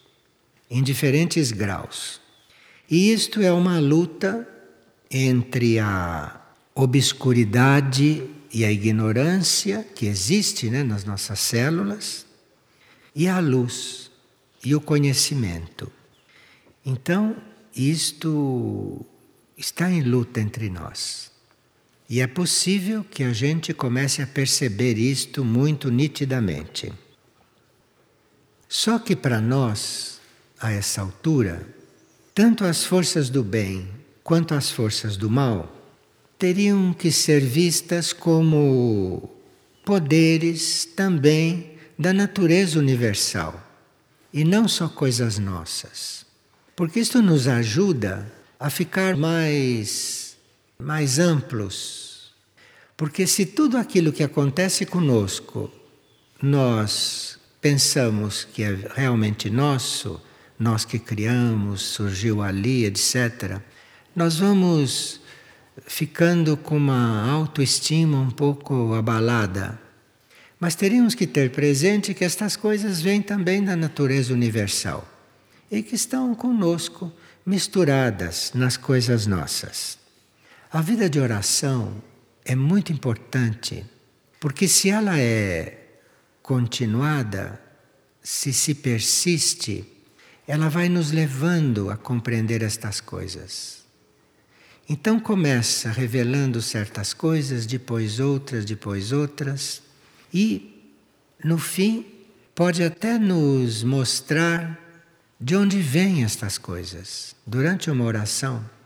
em 0.71 0.83
diferentes 0.83 1.53
graus. 1.53 2.23
E 2.91 3.13
isto 3.13 3.43
é 3.43 3.53
uma 3.53 3.79
luta 3.79 4.49
entre 5.11 5.79
a 5.79 6.41
obscuridade 6.75 8.27
e 8.51 8.65
a 8.65 8.73
ignorância 8.73 9.87
que 9.95 10.07
existe 10.07 10.71
né, 10.71 10.83
nas 10.83 11.05
nossas 11.05 11.39
células, 11.39 12.25
e 13.15 13.29
a 13.29 13.39
luz 13.39 14.11
e 14.65 14.75
o 14.75 14.81
conhecimento. 14.81 15.93
Então, 16.83 17.37
isto 17.77 19.05
está 19.55 19.91
em 19.91 20.01
luta 20.01 20.41
entre 20.41 20.71
nós. 20.71 21.31
E 22.09 22.21
é 22.21 22.27
possível 22.27 23.05
que 23.05 23.23
a 23.23 23.33
gente 23.33 23.75
comece 23.75 24.23
a 24.23 24.27
perceber 24.27 24.97
isto 24.97 25.45
muito 25.45 25.91
nitidamente. 25.91 26.91
Só 28.67 28.99
que 28.99 29.15
para 29.15 29.41
nós, 29.41 30.21
a 30.59 30.73
essa 30.73 31.03
altura, 31.03 31.67
tanto 32.35 32.65
as 32.65 32.85
forças 32.85 33.29
do 33.29 33.45
bem 33.45 33.89
quanto 34.23 34.55
as 34.55 34.71
forças 34.71 35.17
do 35.17 35.31
mal 35.31 35.75
teriam 36.39 36.95
que 36.95 37.11
ser 37.11 37.41
vistas 37.41 38.13
como 38.13 39.31
poderes 39.85 40.85
também 40.85 41.73
da 41.99 42.13
natureza 42.13 42.79
universal 42.79 43.61
e 44.33 44.45
não 44.45 44.69
só 44.69 44.89
coisas 44.89 45.39
nossas. 45.39 46.25
Porque 46.77 47.01
isto 47.01 47.21
nos 47.21 47.49
ajuda 47.49 48.31
a 48.61 48.71
ficar 48.71 49.17
mais 49.17 50.28
mais 50.81 51.19
amplos. 51.19 52.33
Porque 52.97 53.27
se 53.27 53.45
tudo 53.47 53.77
aquilo 53.77 54.13
que 54.13 54.23
acontece 54.23 54.87
conosco 54.87 55.73
nós 56.41 57.37
pensamos 57.61 58.45
que 58.45 58.63
é 58.63 58.79
realmente 58.95 59.51
nosso, 59.51 60.21
nós 60.57 60.85
que 60.85 61.01
criamos, 61.01 61.83
surgiu 61.83 62.43
ali, 62.43 62.85
etc., 62.85 63.61
nós 64.15 64.37
vamos 64.37 65.21
ficando 65.85 66.57
com 66.57 66.77
uma 66.77 67.29
autoestima 67.29 68.21
um 68.21 68.31
pouco 68.31 68.95
abalada. 68.95 69.81
Mas 70.61 70.77
teríamos 70.77 71.17
que 71.17 71.27
ter 71.27 71.51
presente 71.51 72.15
que 72.15 72.25
estas 72.25 72.55
coisas 72.55 73.01
vêm 73.01 73.21
também 73.21 73.65
da 73.65 73.75
natureza 73.75 74.33
universal 74.33 75.07
e 75.69 75.83
que 75.83 75.97
estão 75.97 76.37
conosco, 76.37 77.13
misturadas 77.45 78.53
nas 78.55 78.77
coisas 78.77 79.27
nossas. 79.27 79.99
A 80.71 80.83
vida 80.83 81.09
de 81.09 81.19
oração 81.19 82.03
é 82.45 82.55
muito 82.55 82.93
importante, 82.93 83.87
porque 84.39 84.69
se 84.69 84.91
ela 84.91 85.19
é 85.19 85.79
continuada, 86.43 87.59
se 88.23 88.53
se 88.53 88.75
persiste, 88.75 89.87
ela 90.47 90.69
vai 90.69 90.91
nos 90.91 91.11
levando 91.11 91.91
a 91.91 91.97
compreender 91.97 92.63
estas 92.63 93.01
coisas. 93.01 93.83
Então 94.87 95.19
começa 95.19 95.91
revelando 95.91 96.61
certas 96.61 97.15
coisas, 97.15 97.65
depois 97.65 98.21
outras, 98.21 98.67
depois 98.67 99.11
outras, 99.11 99.81
e 100.33 100.93
no 101.43 101.57
fim 101.57 102.05
pode 102.55 102.83
até 102.83 103.19
nos 103.19 103.83
mostrar 103.83 104.79
de 105.41 105.57
onde 105.57 105.81
vêm 105.81 106.25
estas 106.25 106.59
coisas 106.59 107.35
durante 107.47 107.91
uma 107.91 108.05
oração. 108.05 108.78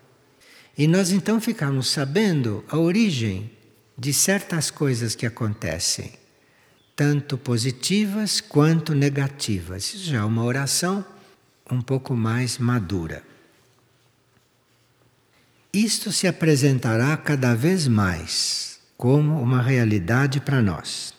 E 0.77 0.87
nós 0.87 1.11
então 1.11 1.41
ficamos 1.41 1.91
sabendo 1.91 2.65
a 2.69 2.79
origem 2.79 3.51
de 3.97 4.13
certas 4.13 4.71
coisas 4.71 5.15
que 5.15 5.27
acontecem, 5.27 6.13
tanto 6.97 7.37
positivas 7.37 8.41
quanto 8.41 8.95
negativas. 8.95 9.95
Isso 9.95 10.11
já 10.11 10.19
é 10.19 10.25
uma 10.25 10.43
oração 10.43 11.05
um 11.71 11.81
pouco 11.81 12.15
mais 12.15 12.59
madura. 12.59 13.23
Isto 15.73 16.13
se 16.13 16.27
apresentará 16.27 17.17
cada 17.17 17.55
vez 17.55 17.89
mais 17.89 18.79
como 18.97 19.41
uma 19.41 19.63
realidade 19.63 20.41
para 20.41 20.61
nós. 20.61 21.15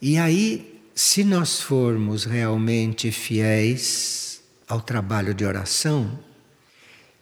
E 0.00 0.18
aí, 0.18 0.80
se 0.94 1.24
nós 1.24 1.60
formos 1.60 2.24
realmente 2.24 3.10
fiéis 3.10 4.40
ao 4.68 4.80
trabalho 4.80 5.34
de 5.34 5.44
oração, 5.44 6.18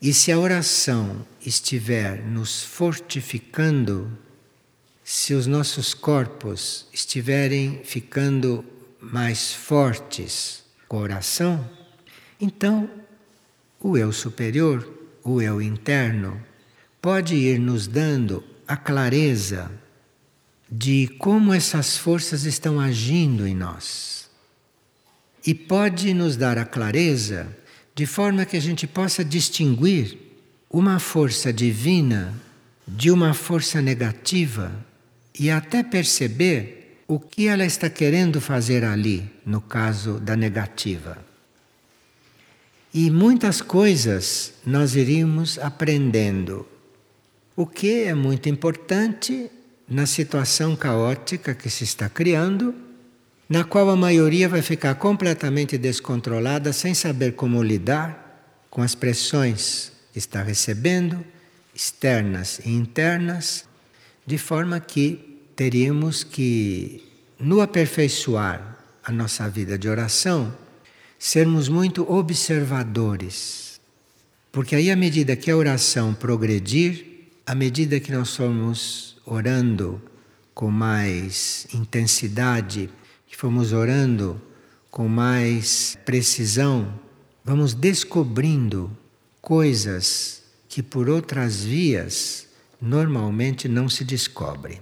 e 0.00 0.12
se 0.12 0.30
a 0.30 0.38
oração 0.38 1.26
estiver 1.44 2.22
nos 2.24 2.62
fortificando, 2.62 4.10
se 5.02 5.34
os 5.34 5.46
nossos 5.46 5.94
corpos 5.94 6.86
estiverem 6.92 7.80
ficando 7.84 8.64
mais 9.00 9.52
fortes 9.52 10.64
com 10.88 10.98
a 10.98 11.02
oração, 11.02 11.70
então 12.40 12.90
o 13.80 13.96
eu 13.96 14.12
superior 14.12 14.96
o 15.26 15.42
eu 15.42 15.60
interno, 15.60 16.40
pode 17.02 17.34
ir 17.34 17.58
nos 17.58 17.88
dando 17.88 18.44
a 18.66 18.76
clareza 18.76 19.70
de 20.70 21.08
como 21.18 21.52
essas 21.52 21.96
forças 21.96 22.44
estão 22.44 22.78
agindo 22.78 23.46
em 23.46 23.54
nós. 23.54 24.30
E 25.44 25.52
pode 25.52 26.14
nos 26.14 26.36
dar 26.36 26.58
a 26.58 26.64
clareza 26.64 27.48
de 27.96 28.04
forma 28.04 28.44
que 28.44 28.58
a 28.58 28.60
gente 28.60 28.86
possa 28.86 29.24
distinguir 29.24 30.18
uma 30.70 30.98
força 30.98 31.50
divina 31.50 32.34
de 32.86 33.10
uma 33.10 33.32
força 33.32 33.80
negativa 33.80 34.70
e 35.38 35.50
até 35.50 35.82
perceber 35.82 37.00
o 37.08 37.18
que 37.18 37.48
ela 37.48 37.64
está 37.64 37.88
querendo 37.88 38.38
fazer 38.38 38.84
ali, 38.84 39.26
no 39.46 39.62
caso 39.62 40.20
da 40.20 40.36
negativa. 40.36 41.16
E 42.92 43.10
muitas 43.10 43.62
coisas 43.62 44.52
nós 44.64 44.94
iríamos 44.94 45.58
aprendendo. 45.58 46.68
O 47.56 47.66
que 47.66 48.02
é 48.02 48.14
muito 48.14 48.50
importante 48.50 49.50
na 49.88 50.04
situação 50.04 50.76
caótica 50.76 51.54
que 51.54 51.70
se 51.70 51.84
está 51.84 52.10
criando, 52.10 52.74
na 53.48 53.62
qual 53.64 53.88
a 53.90 53.96
maioria 53.96 54.48
vai 54.48 54.62
ficar 54.62 54.94
completamente 54.96 55.78
descontrolada, 55.78 56.72
sem 56.72 56.94
saber 56.94 57.34
como 57.34 57.62
lidar 57.62 58.66
com 58.68 58.82
as 58.82 58.94
pressões 58.94 59.92
que 60.12 60.18
está 60.18 60.42
recebendo, 60.42 61.24
externas 61.74 62.60
e 62.64 62.70
internas, 62.70 63.64
de 64.26 64.36
forma 64.36 64.80
que 64.80 65.38
teríamos 65.54 66.24
que, 66.24 67.02
no 67.38 67.60
aperfeiçoar 67.60 68.78
a 69.04 69.12
nossa 69.12 69.48
vida 69.48 69.78
de 69.78 69.88
oração, 69.88 70.52
sermos 71.18 71.68
muito 71.68 72.10
observadores. 72.10 73.80
Porque 74.50 74.74
aí, 74.74 74.90
à 74.90 74.96
medida 74.96 75.36
que 75.36 75.50
a 75.50 75.56
oração 75.56 76.12
progredir, 76.12 77.06
à 77.46 77.54
medida 77.54 78.00
que 78.00 78.10
nós 78.10 78.34
formos 78.34 79.16
orando 79.24 80.02
com 80.52 80.70
mais 80.70 81.66
intensidade, 81.72 82.90
que 83.26 83.36
fomos 83.36 83.72
orando 83.72 84.40
com 84.90 85.08
mais 85.08 85.98
precisão, 86.04 86.98
vamos 87.44 87.74
descobrindo 87.74 88.90
coisas 89.40 90.42
que 90.68 90.82
por 90.82 91.08
outras 91.08 91.62
vias 91.62 92.46
normalmente 92.80 93.68
não 93.68 93.88
se 93.88 94.04
descobrem. 94.04 94.80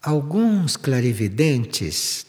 Alguns 0.00 0.76
clarividentes 0.76 2.26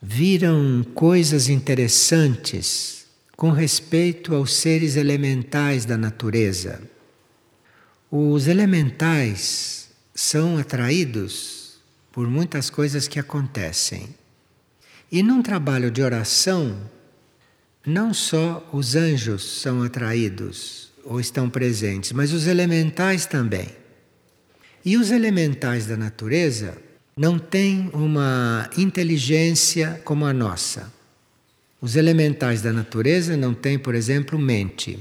viram 0.00 0.84
coisas 0.94 1.48
interessantes 1.48 3.06
com 3.36 3.50
respeito 3.50 4.34
aos 4.34 4.54
seres 4.54 4.96
elementais 4.96 5.84
da 5.84 5.96
natureza. 5.96 6.80
Os 8.10 8.46
elementais 8.46 9.88
são 10.14 10.56
atraídos 10.56 11.63
por 12.14 12.30
muitas 12.30 12.70
coisas 12.70 13.08
que 13.08 13.18
acontecem. 13.18 14.14
E 15.10 15.20
num 15.20 15.42
trabalho 15.42 15.90
de 15.90 16.00
oração, 16.00 16.78
não 17.84 18.14
só 18.14 18.70
os 18.72 18.94
anjos 18.94 19.60
são 19.60 19.82
atraídos 19.82 20.92
ou 21.02 21.18
estão 21.18 21.50
presentes, 21.50 22.12
mas 22.12 22.32
os 22.32 22.46
elementais 22.46 23.26
também. 23.26 23.68
E 24.84 24.96
os 24.96 25.10
elementais 25.10 25.86
da 25.86 25.96
natureza 25.96 26.78
não 27.16 27.36
têm 27.36 27.90
uma 27.92 28.70
inteligência 28.78 30.00
como 30.04 30.24
a 30.24 30.32
nossa. 30.32 30.92
Os 31.80 31.96
elementais 31.96 32.62
da 32.62 32.72
natureza 32.72 33.36
não 33.36 33.52
têm, 33.52 33.76
por 33.76 33.96
exemplo, 33.96 34.38
mente. 34.38 35.00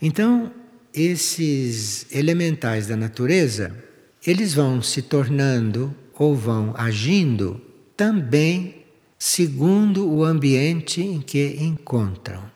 Então, 0.00 0.52
esses 0.92 2.06
elementais 2.10 2.88
da 2.88 2.96
natureza, 2.96 3.72
eles 4.24 4.54
vão 4.54 4.80
se 4.80 5.02
tornando 5.02 5.94
ou 6.14 6.34
vão 6.34 6.74
agindo 6.76 7.60
também 7.96 8.84
segundo 9.18 10.08
o 10.08 10.24
ambiente 10.24 11.00
em 11.00 11.20
que 11.20 11.56
encontram. 11.60 12.50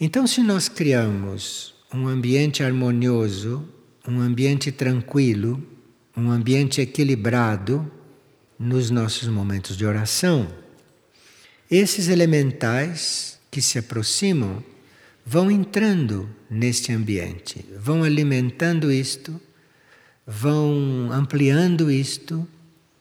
Então, 0.00 0.26
se 0.26 0.42
nós 0.42 0.68
criamos 0.68 1.74
um 1.92 2.08
ambiente 2.08 2.62
harmonioso, 2.62 3.68
um 4.06 4.20
ambiente 4.20 4.72
tranquilo, 4.72 5.62
um 6.16 6.30
ambiente 6.30 6.80
equilibrado 6.80 7.90
nos 8.58 8.90
nossos 8.90 9.28
momentos 9.28 9.76
de 9.76 9.86
oração, 9.86 10.48
esses 11.70 12.08
elementais 12.08 13.38
que 13.50 13.62
se 13.62 13.78
aproximam 13.78 14.62
vão 15.24 15.50
entrando 15.50 16.28
neste 16.50 16.92
ambiente, 16.92 17.64
vão 17.78 18.02
alimentando 18.02 18.92
isto, 18.92 19.40
vão 20.26 21.10
ampliando 21.12 21.90
isto 21.90 22.46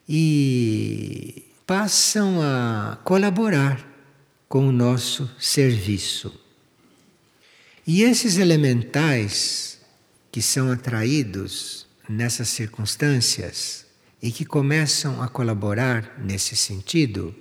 e 0.07 1.43
passam 1.65 2.41
a 2.41 2.97
colaborar 3.03 3.87
com 4.47 4.67
o 4.67 4.71
nosso 4.71 5.29
serviço. 5.39 6.31
E 7.85 8.03
esses 8.03 8.37
elementais 8.37 9.79
que 10.31 10.41
são 10.41 10.71
atraídos 10.71 11.85
nessas 12.07 12.49
circunstâncias 12.49 13.85
e 14.21 14.31
que 14.31 14.45
começam 14.45 15.21
a 15.21 15.27
colaborar 15.27 16.17
nesse 16.23 16.55
sentido, 16.55 17.35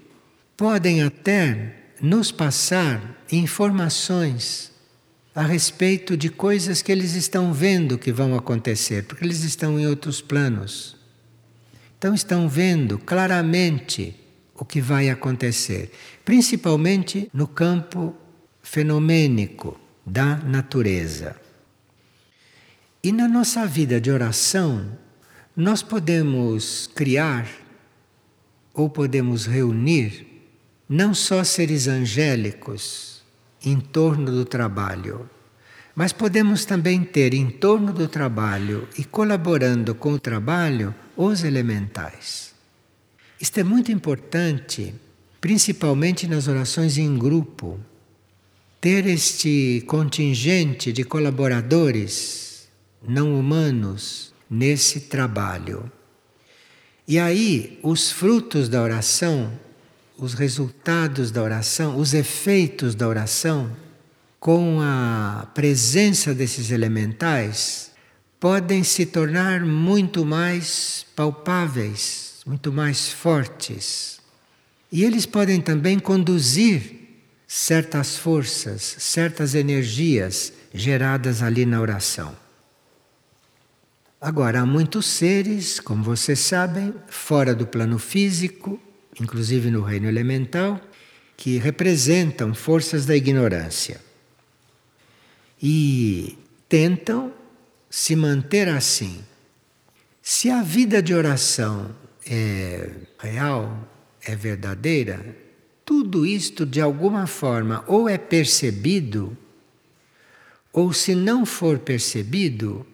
podem 0.56 1.02
até 1.02 1.76
nos 2.00 2.32
passar 2.32 3.24
informações 3.30 4.71
a 5.34 5.42
respeito 5.42 6.16
de 6.16 6.28
coisas 6.28 6.82
que 6.82 6.92
eles 6.92 7.14
estão 7.14 7.52
vendo 7.52 7.98
que 7.98 8.12
vão 8.12 8.36
acontecer, 8.36 9.04
porque 9.04 9.24
eles 9.24 9.42
estão 9.44 9.80
em 9.80 9.86
outros 9.86 10.20
planos. 10.20 10.96
Então 11.98 12.14
estão 12.14 12.48
vendo 12.48 12.98
claramente 12.98 14.14
o 14.54 14.64
que 14.64 14.80
vai 14.80 15.08
acontecer, 15.08 15.90
principalmente 16.24 17.30
no 17.32 17.46
campo 17.46 18.14
fenomênico 18.62 19.80
da 20.04 20.36
natureza. 20.36 21.36
E 23.02 23.10
na 23.10 23.26
nossa 23.26 23.66
vida 23.66 24.00
de 24.00 24.10
oração, 24.10 24.98
nós 25.56 25.82
podemos 25.82 26.88
criar 26.94 27.48
ou 28.74 28.88
podemos 28.88 29.46
reunir 29.46 30.26
não 30.88 31.14
só 31.14 31.42
seres 31.42 31.88
angélicos 31.88 33.11
em 33.64 33.78
torno 33.78 34.30
do 34.30 34.44
trabalho, 34.44 35.28
mas 35.94 36.12
podemos 36.12 36.64
também 36.64 37.04
ter 37.04 37.34
em 37.34 37.50
torno 37.50 37.92
do 37.92 38.08
trabalho 38.08 38.88
e 38.98 39.04
colaborando 39.04 39.94
com 39.94 40.12
o 40.12 40.18
trabalho 40.18 40.94
os 41.16 41.44
elementais. 41.44 42.54
Isto 43.40 43.60
é 43.60 43.64
muito 43.64 43.92
importante, 43.92 44.94
principalmente 45.40 46.26
nas 46.26 46.48
orações 46.48 46.96
em 46.96 47.18
grupo, 47.18 47.78
ter 48.80 49.06
este 49.06 49.84
contingente 49.86 50.92
de 50.92 51.04
colaboradores 51.04 52.68
não 53.06 53.38
humanos 53.38 54.32
nesse 54.48 55.00
trabalho. 55.00 55.90
E 57.06 57.18
aí, 57.18 57.78
os 57.82 58.10
frutos 58.10 58.68
da 58.68 58.80
oração, 58.80 59.52
os 60.18 60.34
resultados 60.34 61.30
da 61.30 61.42
oração, 61.42 61.98
os 61.98 62.14
efeitos 62.14 62.94
da 62.94 63.08
oração, 63.08 63.74
com 64.38 64.80
a 64.80 65.48
presença 65.54 66.34
desses 66.34 66.70
elementais, 66.70 67.92
podem 68.40 68.82
se 68.82 69.06
tornar 69.06 69.64
muito 69.64 70.24
mais 70.24 71.06
palpáveis, 71.14 72.40
muito 72.44 72.72
mais 72.72 73.12
fortes. 73.12 74.20
E 74.90 75.04
eles 75.04 75.26
podem 75.26 75.60
também 75.60 75.98
conduzir 75.98 77.02
certas 77.46 78.16
forças, 78.16 78.82
certas 78.98 79.54
energias 79.54 80.52
geradas 80.74 81.42
ali 81.42 81.64
na 81.64 81.80
oração. 81.80 82.34
Agora, 84.20 84.60
há 84.60 84.66
muitos 84.66 85.06
seres, 85.06 85.78
como 85.78 86.02
vocês 86.02 86.38
sabem, 86.38 86.94
fora 87.08 87.54
do 87.54 87.66
plano 87.66 87.98
físico, 87.98 88.80
inclusive 89.20 89.70
no 89.70 89.82
reino 89.82 90.08
elemental, 90.08 90.80
que 91.36 91.58
representam 91.58 92.54
forças 92.54 93.04
da 93.04 93.16
ignorância. 93.16 94.00
E 95.60 96.38
tentam 96.68 97.32
se 97.90 98.16
manter 98.16 98.68
assim. 98.68 99.24
Se 100.22 100.50
a 100.50 100.62
vida 100.62 101.02
de 101.02 101.14
oração 101.14 101.94
é 102.26 102.90
real, 103.18 103.88
é 104.24 104.36
verdadeira, 104.36 105.36
tudo 105.84 106.24
isto 106.24 106.64
de 106.64 106.80
alguma 106.80 107.26
forma 107.26 107.84
ou 107.86 108.08
é 108.08 108.16
percebido, 108.16 109.36
ou 110.72 110.92
se 110.92 111.14
não 111.14 111.44
for 111.44 111.78
percebido, 111.78 112.86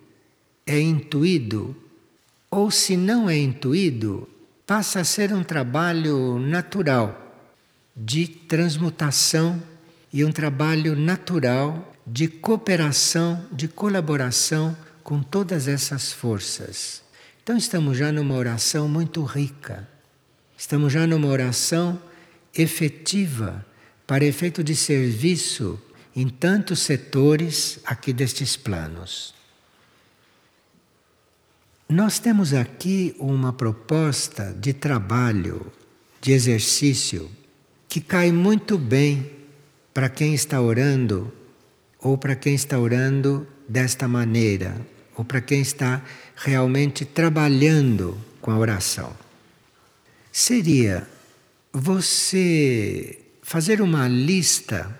é 0.67 0.81
intuído, 0.81 1.77
ou 2.51 2.71
se 2.71 2.97
não 2.97 3.29
é 3.31 3.37
intuído, 3.37 4.29
passa 4.69 5.01
a 5.01 5.05
ser 5.05 5.33
um 5.33 5.43
trabalho 5.43 6.39
natural 6.39 7.35
de 7.97 8.29
transmutação 8.29 9.63
e 10.13 10.23
um 10.23 10.31
trabalho 10.31 10.95
natural 10.95 11.95
de 12.07 12.29
cooperação, 12.29 13.47
de 13.51 13.67
colaboração 13.67 14.77
com 15.03 15.23
todas 15.23 15.69
essas 15.69 16.13
forças. 16.13 17.03
Então 17.43 17.57
estamos 17.57 17.97
já 17.97 18.13
numa 18.13 18.35
oração 18.35 18.87
muito 18.87 19.25
rica. 19.25 19.89
Estamos 20.55 20.93
já 20.93 21.07
numa 21.07 21.29
oração 21.29 21.99
efetiva 22.55 23.65
para 24.07 24.23
efeito 24.27 24.63
de 24.63 24.77
serviço 24.77 25.81
em 26.15 26.29
tantos 26.29 26.81
setores 26.81 27.81
aqui 27.87 28.13
destes 28.13 28.55
planos. 28.55 29.38
Nós 31.89 32.19
temos 32.19 32.53
aqui 32.53 33.17
uma 33.19 33.53
proposta 33.53 34.55
de 34.61 34.73
trabalho, 34.73 35.73
de 36.21 36.33
exercício, 36.33 37.31
que 37.89 38.01
cai 38.01 38.31
muito 38.31 38.77
bem 38.77 39.31
para 39.95 40.09
quem 40.09 40.35
está 40.35 40.61
orando 40.61 41.33
ou 42.01 42.17
para 42.17 42.37
quem 42.37 42.55
está 42.55 42.79
orando 42.79 43.47
desta 43.69 44.07
maneira, 44.07 44.81
ou 45.17 45.25
para 45.25 45.41
quem 45.41 45.61
está 45.61 46.03
realmente 46.37 47.05
trabalhando 47.05 48.17
com 48.41 48.51
a 48.51 48.59
oração. 48.59 49.13
Seria 50.31 51.09
você 51.73 53.19
fazer 53.43 53.81
uma 53.81 54.07
lista 54.07 54.97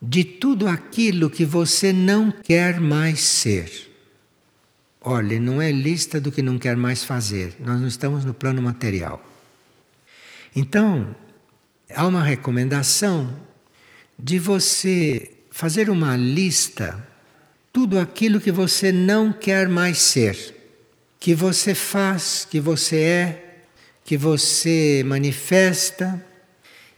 de 0.00 0.24
tudo 0.24 0.66
aquilo 0.66 1.28
que 1.28 1.44
você 1.44 1.92
não 1.92 2.30
quer 2.30 2.80
mais 2.80 3.20
ser. 3.20 3.87
Olha, 5.00 5.38
não 5.38 5.62
é 5.62 5.70
lista 5.70 6.20
do 6.20 6.32
que 6.32 6.42
não 6.42 6.58
quer 6.58 6.76
mais 6.76 7.04
fazer, 7.04 7.54
nós 7.60 7.80
não 7.80 7.86
estamos 7.86 8.24
no 8.24 8.34
plano 8.34 8.60
material. 8.60 9.24
Então, 10.54 11.14
há 11.94 12.06
uma 12.06 12.22
recomendação 12.22 13.32
de 14.18 14.38
você 14.38 15.30
fazer 15.50 15.88
uma 15.88 16.16
lista 16.16 17.06
tudo 17.72 17.98
aquilo 17.98 18.40
que 18.40 18.50
você 18.50 18.90
não 18.90 19.32
quer 19.32 19.68
mais 19.68 19.98
ser, 19.98 20.54
que 21.20 21.34
você 21.34 21.74
faz, 21.74 22.46
que 22.50 22.58
você 22.58 23.00
é, 23.00 23.48
que 24.04 24.16
você 24.16 25.04
manifesta 25.06 26.24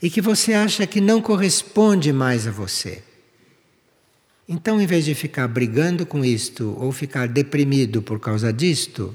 e 0.01 0.09
que 0.09 0.21
você 0.21 0.55
acha 0.55 0.87
que 0.87 1.01
não 1.01 1.21
corresponde 1.21 2.13
mais 2.13 2.47
a 2.47 2.51
você. 2.51 3.03
Então, 4.53 4.81
em 4.81 4.87
vez 4.87 5.05
de 5.05 5.15
ficar 5.15 5.47
brigando 5.47 6.05
com 6.05 6.25
isto, 6.25 6.77
ou 6.77 6.91
ficar 6.91 7.29
deprimido 7.29 8.03
por 8.03 8.19
causa 8.19 8.53
disto, 8.53 9.15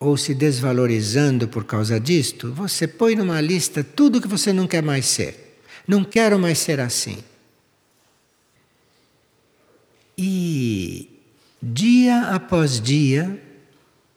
ou 0.00 0.16
se 0.16 0.34
desvalorizando 0.34 1.46
por 1.46 1.62
causa 1.62 2.00
disto, 2.00 2.52
você 2.52 2.88
põe 2.88 3.14
numa 3.14 3.40
lista 3.40 3.84
tudo 3.84 4.20
que 4.20 4.26
você 4.26 4.52
não 4.52 4.66
quer 4.66 4.82
mais 4.82 5.06
ser. 5.06 5.60
Não 5.86 6.02
quero 6.02 6.40
mais 6.40 6.58
ser 6.58 6.80
assim. 6.80 7.18
E 10.18 11.08
dia 11.62 12.22
após 12.22 12.80
dia, 12.80 13.40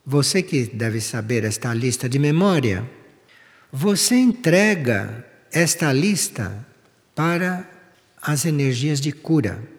você 0.03 0.41
que 0.41 0.63
deve 0.63 1.01
saber 1.01 1.43
esta 1.43 1.71
lista 1.71 2.09
de 2.09 2.17
memória, 2.17 2.89
você 3.71 4.15
entrega 4.15 5.23
esta 5.51 5.93
lista 5.93 6.65
para 7.13 7.69
as 8.19 8.43
energias 8.43 8.99
de 8.99 9.11
cura. 9.11 9.70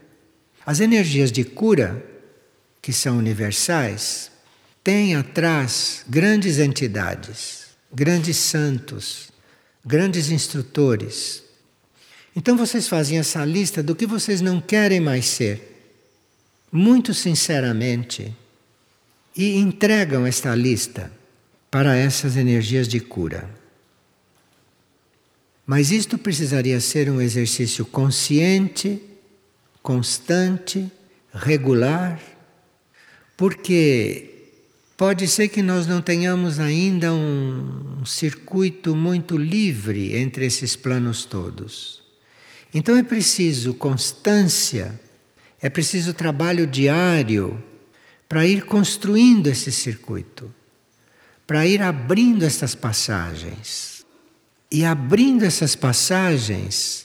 As 0.64 0.80
energias 0.80 1.32
de 1.32 1.44
cura, 1.44 2.04
que 2.80 2.92
são 2.92 3.18
universais, 3.18 4.30
têm 4.82 5.14
atrás 5.14 6.04
grandes 6.08 6.58
entidades, 6.58 7.66
grandes 7.92 8.36
santos, 8.36 9.30
grandes 9.84 10.30
instrutores. 10.30 11.42
Então 12.34 12.56
vocês 12.56 12.88
fazem 12.88 13.18
essa 13.18 13.44
lista 13.44 13.82
do 13.82 13.94
que 13.94 14.06
vocês 14.06 14.40
não 14.40 14.60
querem 14.60 15.00
mais 15.00 15.26
ser, 15.26 15.90
muito 16.70 17.12
sinceramente, 17.12 18.34
e 19.36 19.56
entregam 19.56 20.26
esta 20.26 20.54
lista 20.54 21.10
para 21.70 21.96
essas 21.96 22.36
energias 22.36 22.86
de 22.86 23.00
cura. 23.00 23.48
Mas 25.66 25.90
isto 25.90 26.18
precisaria 26.18 26.80
ser 26.80 27.10
um 27.10 27.20
exercício 27.20 27.84
consciente 27.86 29.00
constante, 29.82 30.90
regular, 31.34 32.20
porque 33.36 34.30
pode 34.96 35.26
ser 35.26 35.48
que 35.48 35.62
nós 35.62 35.86
não 35.86 36.00
tenhamos 36.00 36.60
ainda 36.60 37.12
um 37.12 38.04
circuito 38.04 38.94
muito 38.94 39.36
livre 39.36 40.16
entre 40.16 40.46
esses 40.46 40.76
planos 40.76 41.24
todos. 41.24 42.02
Então 42.72 42.96
é 42.96 43.02
preciso 43.02 43.74
constância, 43.74 44.98
é 45.60 45.68
preciso 45.68 46.14
trabalho 46.14 46.66
diário 46.66 47.62
para 48.28 48.46
ir 48.46 48.64
construindo 48.64 49.48
esse 49.48 49.70
circuito, 49.70 50.52
para 51.46 51.66
ir 51.66 51.82
abrindo 51.82 52.44
essas 52.44 52.74
passagens. 52.74 53.92
E 54.70 54.86
abrindo 54.86 55.44
essas 55.44 55.76
passagens, 55.76 57.04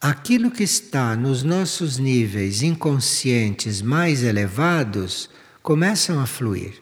aquilo 0.00 0.50
que 0.50 0.62
está 0.62 1.14
nos 1.14 1.42
nossos 1.42 1.98
níveis 1.98 2.62
inconscientes 2.62 3.82
mais 3.82 4.22
elevados 4.22 5.28
começam 5.62 6.18
a 6.18 6.26
fluir 6.26 6.80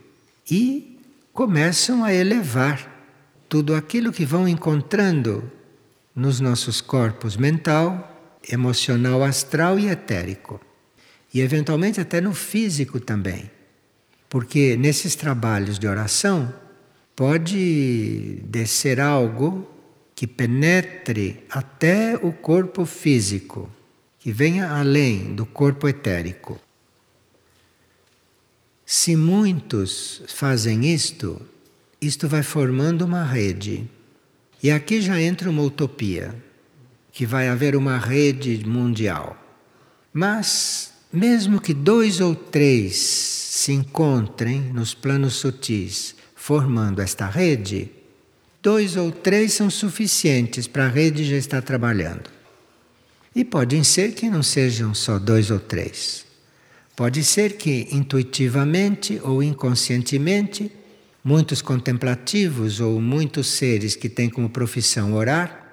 e 0.48 1.00
começam 1.32 2.04
a 2.04 2.14
elevar 2.14 2.96
tudo 3.48 3.74
aquilo 3.74 4.12
que 4.12 4.24
vão 4.24 4.46
encontrando 4.46 5.50
nos 6.14 6.38
nossos 6.38 6.80
corpos 6.80 7.36
mental, 7.36 8.38
emocional, 8.48 9.24
astral 9.24 9.78
e 9.78 9.88
etérico. 9.88 10.60
E 11.34 11.40
eventualmente 11.40 12.00
até 12.00 12.20
no 12.20 12.32
físico 12.32 13.00
também. 13.00 13.50
Porque 14.28 14.76
nesses 14.76 15.14
trabalhos 15.14 15.78
de 15.78 15.86
oração 15.86 16.52
pode 17.16 18.42
descer 18.44 19.00
algo 19.00 19.77
que 20.18 20.26
penetre 20.26 21.44
até 21.48 22.16
o 22.16 22.32
corpo 22.32 22.84
físico, 22.84 23.70
que 24.18 24.32
venha 24.32 24.68
além 24.68 25.32
do 25.32 25.46
corpo 25.46 25.86
etérico. 25.86 26.60
Se 28.84 29.14
muitos 29.14 30.22
fazem 30.26 30.92
isto, 30.92 31.40
isto 32.00 32.26
vai 32.26 32.42
formando 32.42 33.02
uma 33.02 33.22
rede. 33.22 33.88
E 34.60 34.72
aqui 34.72 35.00
já 35.00 35.20
entra 35.20 35.48
uma 35.48 35.62
utopia, 35.62 36.34
que 37.12 37.24
vai 37.24 37.46
haver 37.46 37.76
uma 37.76 37.96
rede 37.96 38.66
mundial. 38.66 39.40
Mas, 40.12 40.94
mesmo 41.12 41.60
que 41.60 41.72
dois 41.72 42.20
ou 42.20 42.34
três 42.34 42.96
se 42.96 43.70
encontrem 43.70 44.62
nos 44.62 44.94
planos 44.94 45.34
sutis 45.34 46.16
formando 46.34 47.00
esta 47.00 47.28
rede, 47.28 47.92
dois 48.62 48.96
ou 48.96 49.10
três 49.10 49.52
são 49.52 49.70
suficientes 49.70 50.66
para 50.66 50.86
a 50.86 50.88
rede 50.88 51.24
já 51.24 51.36
estar 51.36 51.62
trabalhando. 51.62 52.30
E 53.34 53.44
pode 53.44 53.82
ser 53.84 54.12
que 54.14 54.28
não 54.28 54.42
sejam 54.42 54.94
só 54.94 55.18
dois 55.18 55.50
ou 55.50 55.60
três. 55.60 56.26
Pode 56.96 57.22
ser 57.22 57.56
que 57.56 57.88
intuitivamente 57.92 59.20
ou 59.22 59.42
inconscientemente, 59.42 60.72
muitos 61.22 61.62
contemplativos 61.62 62.80
ou 62.80 63.00
muitos 63.00 63.46
seres 63.46 63.94
que 63.94 64.08
têm 64.08 64.28
como 64.28 64.50
profissão 64.50 65.14
orar 65.14 65.64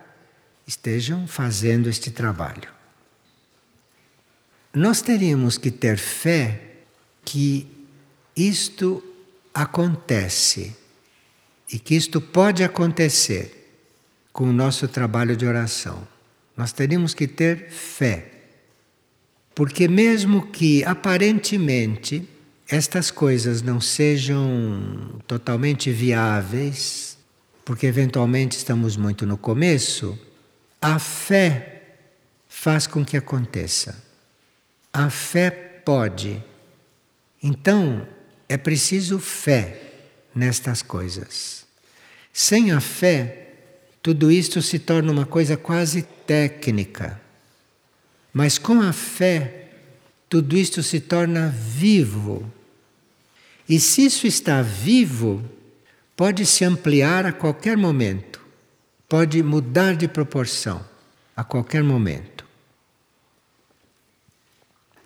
estejam 0.68 1.28
fazendo 1.28 1.90
este 1.90 2.12
trabalho. 2.12 2.70
Nós 4.74 5.02
teríamos 5.02 5.58
que 5.58 5.72
ter 5.72 5.98
fé 5.98 6.62
que 7.24 7.66
isto 8.36 9.02
acontece 9.54 10.76
e 11.72 11.80
que 11.80 11.96
isto 11.96 12.22
pode 12.22 12.64
acontecer 12.64 13.66
com 14.32 14.50
o 14.50 14.54
nosso 14.54 14.88
trabalho 14.88 15.36
de 15.36 15.46
oração. 15.46 16.08
Nós 16.56 16.72
teríamos 16.72 17.14
que 17.14 17.28
ter 17.28 17.70
fé. 17.70 18.32
Porque, 19.54 19.88
mesmo 19.88 20.48
que 20.48 20.84
aparentemente 20.84 22.28
estas 22.68 23.12
coisas 23.12 23.62
não 23.62 23.80
sejam 23.80 25.22
totalmente 25.28 25.92
viáveis, 25.92 27.18
porque 27.64 27.86
eventualmente 27.86 28.58
estamos 28.58 28.98
muito 28.98 29.26
no 29.26 29.38
começo, 29.38 30.18
a 30.82 31.00
fé 31.00 31.84
faz 32.48 32.88
com 32.88 33.06
que 33.06 33.18
aconteça. 33.18 34.04
A 34.92 35.10
fé 35.10 35.50
pode. 35.50 36.44
Então, 37.42 38.08
é 38.50 38.58
preciso 38.58 39.20
fé 39.20 39.85
nestas 40.36 40.82
coisas. 40.82 41.66
Sem 42.34 42.72
a 42.72 42.82
fé, 42.82 43.54
tudo 44.04 44.30
isto 44.30 44.62
se 44.62 44.78
torna 44.78 45.12
uma 45.12 45.26
coisa 45.26 45.56
quase 45.56 46.02
técnica. 46.28 47.20
Mas 48.34 48.58
com 48.58 48.82
a 48.82 48.92
fé, 48.92 49.70
tudo 50.28 50.58
isto 50.58 50.84
se 50.84 51.00
torna 51.00 51.48
vivo. 51.48 52.52
E 53.68 53.80
se 53.80 54.06
isso 54.06 54.28
está 54.28 54.62
vivo, 54.62 55.44
pode 56.16 56.46
se 56.46 56.66
ampliar 56.66 57.26
a 57.26 57.32
qualquer 57.32 57.78
momento, 57.78 58.42
pode 59.08 59.42
mudar 59.42 59.96
de 59.96 60.08
proporção 60.08 60.86
a 61.36 61.44
qualquer 61.44 61.84
momento. 61.84 62.46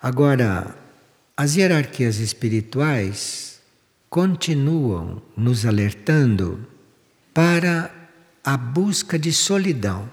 Agora, 0.01 0.75
as 1.37 1.55
hierarquias 1.55 2.17
espirituais 2.17 3.58
continuam 4.09 5.21
nos 5.37 5.65
alertando 5.65 6.67
para 7.33 7.91
a 8.43 8.57
busca 8.57 9.19
de 9.19 9.31
solidão. 9.31 10.09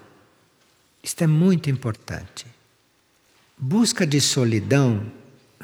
Isto 1.02 1.24
é 1.24 1.26
muito 1.26 1.70
importante. 1.70 2.46
Busca 3.56 4.06
de 4.06 4.20
solidão 4.20 5.10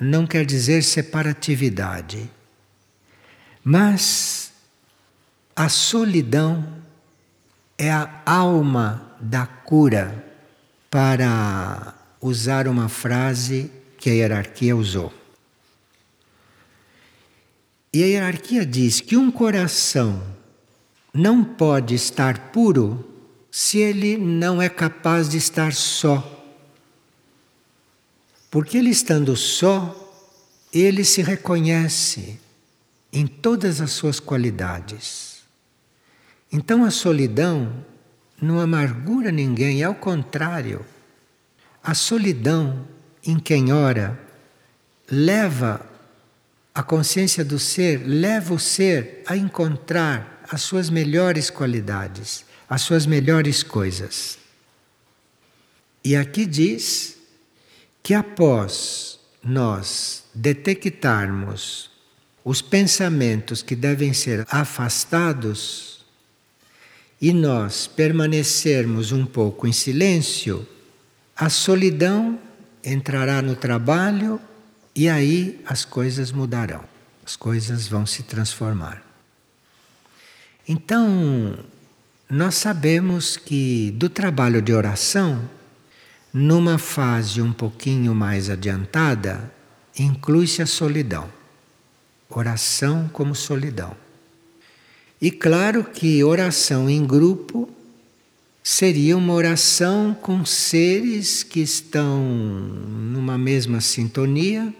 não 0.01 0.27
quer 0.27 0.47
dizer 0.47 0.83
separatividade. 0.83 2.31
Mas 3.63 4.53
a 5.55 5.69
solidão 5.69 6.83
é 7.77 7.91
a 7.91 8.23
alma 8.25 9.17
da 9.21 9.47
cura, 9.47 10.33
para 10.91 11.95
usar 12.21 12.69
uma 12.69 12.87
frase 12.87 13.71
que 13.97 14.11
a 14.11 14.13
hierarquia 14.13 14.77
usou. 14.77 15.11
E 17.95 18.03
a 18.03 18.07
hierarquia 18.07 18.65
diz 18.65 19.01
que 19.01 19.17
um 19.17 19.31
coração 19.31 20.23
não 21.13 21.45
pode 21.45 21.95
estar 21.95 22.51
puro 22.51 23.07
se 23.51 23.79
ele 23.79 24.17
não 24.17 24.63
é 24.63 24.69
capaz 24.69 25.29
de 25.29 25.37
estar 25.37 25.75
só. 25.75 26.27
Porque 28.51 28.79
ele 28.79 28.89
estando 28.89 29.37
só, 29.37 29.99
ele 30.73 31.05
se 31.05 31.21
reconhece 31.21 32.41
em 33.13 33.27
todas 33.27 33.83
as 33.83 33.91
suas 33.91 34.19
qualidades. 34.19 35.43
Então 36.51 36.85
a 36.85 36.91
solidão 36.91 37.85
não 38.41 38.59
amargura 38.59 39.31
ninguém, 39.31 39.83
ao 39.83 39.95
contrário, 39.95 40.85
a 41.85 41.93
solidão 41.93 42.87
em 43.23 43.39
quem 43.39 43.71
ora 43.71 44.19
leva 45.11 45.92
a 46.75 46.83
consciência 46.83 47.45
do 47.45 47.59
ser, 47.59 48.03
leva 48.07 48.55
o 48.55 48.59
ser 48.59 49.23
a 49.27 49.37
encontrar 49.37 50.43
as 50.51 50.63
suas 50.63 50.89
melhores 50.89 51.51
qualidades, 51.51 52.45
as 52.69 52.83
suas 52.83 53.05
melhores 53.05 53.63
coisas. 53.63 54.39
E 56.05 56.17
aqui 56.17 56.47
diz 56.47 57.19
que 58.03 58.15
após 58.15 59.21
nós 59.43 60.25
detectarmos 60.35 61.91
os 62.45 62.61
pensamentos 62.61 63.63
que 63.63 63.77
devem 63.77 64.13
ser 64.13 64.45
afastados 64.49 66.05
e 67.21 67.33
nós 67.33 67.87
permanecermos 67.87 69.13
um 69.13 69.25
pouco 69.25 69.67
em 69.67 69.73
silêncio, 69.73 70.67
a 71.37 71.49
solidão 71.49 72.39
entrará 72.83 73.41
no 73.41 73.55
trabalho 73.55 74.41
e 74.95 75.09
aí 75.09 75.61
as 75.67 75.85
coisas 75.85 76.33
mudarão, 76.33 76.85
as 77.25 77.37
coisas 77.37 77.87
vão 77.89 78.05
se 78.07 78.23
transformar. 78.23 79.03
Então, 80.69 81.59
nós 82.29 82.55
sabemos 82.55 83.37
que 83.37 83.91
do 83.93 84.09
trabalho 84.09 84.63
de 84.63 84.73
oração, 84.73 85.49
numa 86.33 86.79
fase 86.79 87.43
um 87.43 87.53
pouquinho 87.53 88.15
mais 88.15 88.49
adiantada, 88.49 89.53
inclui-se 89.99 90.63
a 90.63 90.67
solidão 90.67 91.29
oração 92.39 93.09
como 93.13 93.35
solidão. 93.35 93.95
E 95.21 95.31
claro 95.31 95.85
que 95.85 96.25
oração 96.25 96.91
em 96.91 97.05
grupo 97.05 97.69
seria 98.63 99.17
uma 99.17 99.33
oração 99.33 100.17
com 100.21 100.45
seres 100.45 101.43
que 101.43 101.61
estão 101.61 102.23
numa 102.25 103.39
mesma 103.39 103.81
sintonia, 103.81 104.73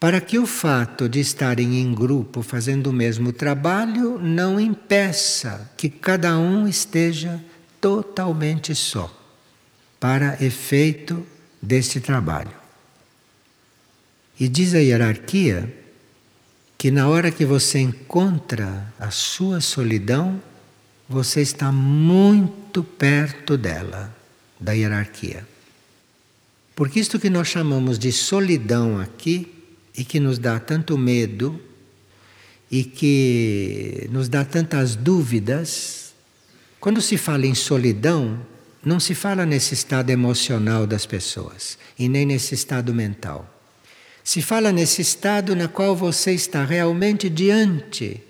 para 0.00 0.18
que 0.18 0.38
o 0.38 0.46
fato 0.46 1.10
de 1.10 1.20
estarem 1.20 1.78
em 1.78 1.94
grupo 1.94 2.40
fazendo 2.40 2.86
o 2.86 2.92
mesmo 2.92 3.34
trabalho 3.34 4.18
não 4.18 4.58
impeça 4.58 5.70
que 5.76 5.90
cada 5.90 6.38
um 6.38 6.66
esteja 6.66 7.38
totalmente 7.78 8.74
só, 8.74 9.14
para 10.00 10.42
efeito 10.42 11.24
deste 11.60 12.00
trabalho. 12.00 12.50
E 14.38 14.48
diz 14.48 14.74
a 14.74 14.78
hierarquia 14.78 15.76
que 16.78 16.90
na 16.90 17.06
hora 17.06 17.30
que 17.30 17.44
você 17.44 17.78
encontra 17.78 18.90
a 18.98 19.10
sua 19.10 19.60
solidão, 19.60 20.40
você 21.06 21.42
está 21.42 21.70
muito 21.70 22.82
perto 22.82 23.58
dela, 23.58 24.16
da 24.58 24.72
hierarquia. 24.72 25.46
Porque 26.74 26.98
isto 26.98 27.18
que 27.18 27.28
nós 27.28 27.48
chamamos 27.48 27.98
de 27.98 28.10
solidão 28.10 28.98
aqui, 28.98 29.59
e 29.96 30.04
que 30.04 30.20
nos 30.20 30.38
dá 30.38 30.58
tanto 30.58 30.96
medo, 30.96 31.60
e 32.70 32.84
que 32.84 34.08
nos 34.10 34.28
dá 34.28 34.44
tantas 34.44 34.94
dúvidas, 34.94 36.14
quando 36.78 37.00
se 37.00 37.16
fala 37.16 37.46
em 37.46 37.54
solidão, 37.54 38.40
não 38.84 38.98
se 38.98 39.14
fala 39.14 39.44
nesse 39.44 39.74
estado 39.74 40.10
emocional 40.10 40.86
das 40.86 41.04
pessoas, 41.04 41.76
e 41.98 42.08
nem 42.08 42.24
nesse 42.24 42.54
estado 42.54 42.94
mental. 42.94 43.48
Se 44.22 44.40
fala 44.40 44.70
nesse 44.72 45.02
estado 45.02 45.56
na 45.56 45.66
qual 45.66 45.96
você 45.96 46.32
está 46.32 46.64
realmente 46.64 47.28
diante 47.28 48.22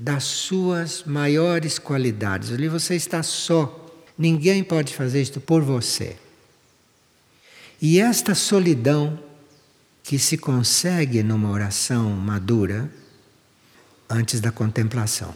das 0.00 0.24
suas 0.24 1.04
maiores 1.04 1.78
qualidades. 1.78 2.50
Ali 2.50 2.68
você 2.68 2.94
está 2.94 3.22
só. 3.22 3.76
Ninguém 4.16 4.64
pode 4.64 4.94
fazer 4.94 5.20
isto 5.20 5.40
por 5.40 5.62
você. 5.62 6.16
E 7.82 8.00
esta 8.00 8.34
solidão 8.34 9.18
que 10.02 10.18
se 10.18 10.36
consegue 10.36 11.22
numa 11.22 11.50
oração 11.50 12.10
madura 12.10 12.90
antes 14.08 14.40
da 14.40 14.50
contemplação. 14.50 15.34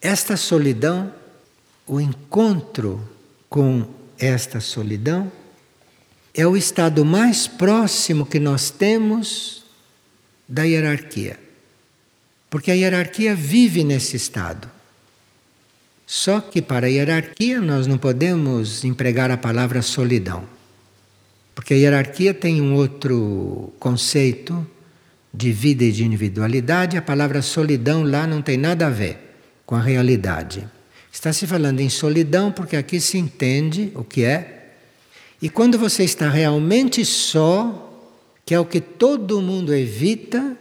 Esta 0.00 0.36
solidão, 0.36 1.12
o 1.86 2.00
encontro 2.00 3.06
com 3.48 3.86
esta 4.18 4.60
solidão, 4.60 5.30
é 6.32 6.46
o 6.46 6.56
estado 6.56 7.04
mais 7.04 7.48
próximo 7.48 8.24
que 8.24 8.38
nós 8.38 8.70
temos 8.70 9.64
da 10.48 10.62
hierarquia. 10.62 11.38
Porque 12.48 12.70
a 12.70 12.74
hierarquia 12.74 13.34
vive 13.34 13.84
nesse 13.84 14.16
estado. 14.16 14.70
Só 16.06 16.40
que 16.40 16.60
para 16.60 16.86
a 16.86 16.90
hierarquia 16.90 17.60
nós 17.60 17.86
não 17.86 17.98
podemos 17.98 18.84
empregar 18.84 19.30
a 19.30 19.36
palavra 19.36 19.82
solidão. 19.82 20.44
Porque 21.60 21.74
a 21.74 21.76
hierarquia 21.76 22.32
tem 22.32 22.62
um 22.62 22.74
outro 22.74 23.70
conceito 23.78 24.66
de 25.32 25.52
vida 25.52 25.84
e 25.84 25.92
de 25.92 26.02
individualidade, 26.02 26.96
a 26.96 27.02
palavra 27.02 27.42
solidão 27.42 28.02
lá 28.02 28.26
não 28.26 28.40
tem 28.40 28.56
nada 28.56 28.86
a 28.86 28.90
ver 28.90 29.18
com 29.66 29.74
a 29.74 29.80
realidade. 29.82 30.66
Está 31.12 31.34
se 31.34 31.46
falando 31.46 31.80
em 31.80 31.90
solidão 31.90 32.50
porque 32.50 32.76
aqui 32.76 32.98
se 32.98 33.18
entende 33.18 33.92
o 33.94 34.02
que 34.02 34.24
é 34.24 34.70
e 35.42 35.50
quando 35.50 35.78
você 35.78 36.02
está 36.02 36.30
realmente 36.30 37.04
só, 37.04 37.94
que 38.46 38.54
é 38.54 38.58
o 38.58 38.64
que 38.64 38.80
todo 38.80 39.42
mundo 39.42 39.74
evita, 39.74 40.56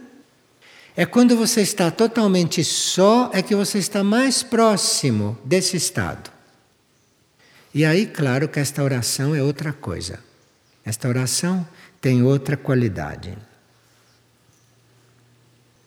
é 0.97 1.05
quando 1.05 1.33
você 1.33 1.61
está 1.61 1.89
totalmente 1.89 2.61
só, 2.61 3.31
é 3.33 3.41
que 3.41 3.55
você 3.55 3.77
está 3.77 4.03
mais 4.03 4.43
próximo 4.43 5.37
desse 5.45 5.77
estado. 5.77 6.29
E 7.73 7.85
aí, 7.85 8.05
claro 8.05 8.49
que 8.49 8.59
esta 8.59 8.83
oração 8.83 9.33
é 9.33 9.41
outra 9.41 9.71
coisa. 9.71 10.27
Esta 10.85 11.07
oração 11.07 11.67
tem 12.01 12.23
outra 12.23 12.55
qualidade. 12.55 13.37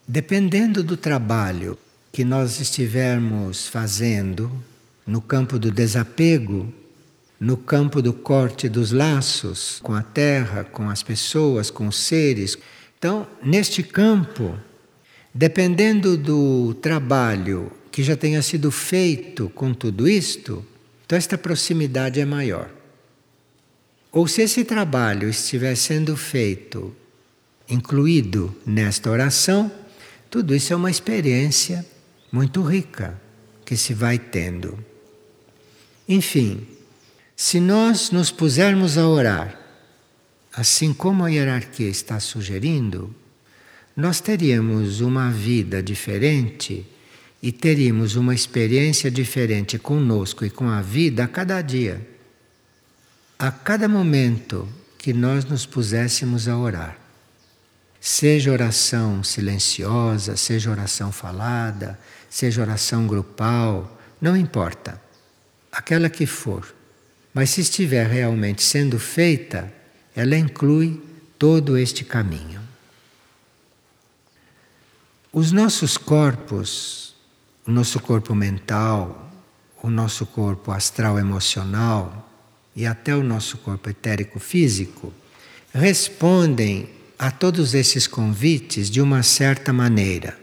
Dependendo 0.06 0.82
do 0.82 0.96
trabalho 0.96 1.78
que 2.12 2.24
nós 2.24 2.60
estivermos 2.60 3.66
fazendo 3.66 4.52
no 5.06 5.20
campo 5.20 5.58
do 5.58 5.70
desapego, 5.70 6.72
no 7.40 7.56
campo 7.56 8.00
do 8.00 8.12
corte 8.12 8.68
dos 8.68 8.92
laços 8.92 9.80
com 9.82 9.94
a 9.94 10.02
terra, 10.02 10.62
com 10.62 10.88
as 10.88 11.02
pessoas, 11.02 11.70
com 11.70 11.88
os 11.88 11.96
seres. 11.96 12.56
Então, 12.98 13.26
neste 13.42 13.82
campo, 13.82 14.56
dependendo 15.34 16.16
do 16.16 16.74
trabalho 16.74 17.72
que 17.90 18.02
já 18.02 18.16
tenha 18.16 18.40
sido 18.42 18.70
feito 18.70 19.50
com 19.50 19.74
tudo 19.74 20.08
isto, 20.08 20.64
então 21.04 21.18
esta 21.18 21.36
proximidade 21.36 22.20
é 22.20 22.24
maior. 22.24 22.70
Ou 24.12 24.28
se 24.28 24.42
esse 24.42 24.62
trabalho 24.62 25.30
estiver 25.30 25.74
sendo 25.74 26.14
feito, 26.18 26.94
incluído 27.66 28.54
nesta 28.66 29.10
oração, 29.10 29.72
tudo 30.30 30.54
isso 30.54 30.72
é 30.72 30.76
uma 30.76 30.90
experiência 30.90 31.84
muito 32.30 32.62
rica 32.62 33.18
que 33.64 33.74
se 33.74 33.94
vai 33.94 34.18
tendo. 34.18 34.78
Enfim, 36.06 36.66
se 37.34 37.58
nós 37.58 38.10
nos 38.10 38.30
pusermos 38.30 38.98
a 38.98 39.08
orar, 39.08 39.58
assim 40.52 40.92
como 40.92 41.24
a 41.24 41.28
hierarquia 41.28 41.88
está 41.88 42.20
sugerindo, 42.20 43.14
nós 43.96 44.20
teríamos 44.20 45.00
uma 45.00 45.30
vida 45.30 45.82
diferente 45.82 46.86
e 47.42 47.50
teríamos 47.50 48.14
uma 48.14 48.34
experiência 48.34 49.10
diferente 49.10 49.78
conosco 49.78 50.44
e 50.44 50.50
com 50.50 50.68
a 50.68 50.82
vida 50.82 51.24
a 51.24 51.28
cada 51.28 51.62
dia. 51.62 52.11
A 53.42 53.50
cada 53.50 53.88
momento 53.88 54.68
que 54.96 55.12
nós 55.12 55.44
nos 55.44 55.66
puséssemos 55.66 56.46
a 56.46 56.56
orar. 56.56 56.96
Seja 58.00 58.52
oração 58.52 59.24
silenciosa, 59.24 60.36
seja 60.36 60.70
oração 60.70 61.10
falada, 61.10 61.98
seja 62.30 62.62
oração 62.62 63.06
grupal, 63.08 64.00
não 64.20 64.36
importa. 64.36 65.02
Aquela 65.72 66.08
que 66.08 66.24
for 66.24 66.72
mas 67.34 67.50
se 67.50 67.62
estiver 67.62 68.06
realmente 68.06 68.62
sendo 68.62 68.98
feita, 68.98 69.72
ela 70.14 70.36
inclui 70.36 71.02
todo 71.38 71.78
este 71.78 72.04
caminho. 72.04 72.60
Os 75.32 75.50
nossos 75.50 75.96
corpos, 75.96 77.14
o 77.66 77.70
nosso 77.70 77.98
corpo 78.00 78.34
mental, 78.34 79.30
o 79.82 79.88
nosso 79.88 80.26
corpo 80.26 80.70
astral 80.70 81.18
emocional 81.18 82.28
e 82.74 82.86
até 82.86 83.14
o 83.14 83.22
nosso 83.22 83.58
corpo 83.58 83.90
etérico 83.90 84.38
físico, 84.38 85.12
respondem 85.72 86.88
a 87.18 87.30
todos 87.30 87.74
esses 87.74 88.06
convites 88.06 88.90
de 88.90 89.00
uma 89.00 89.22
certa 89.22 89.72
maneira. 89.72 90.38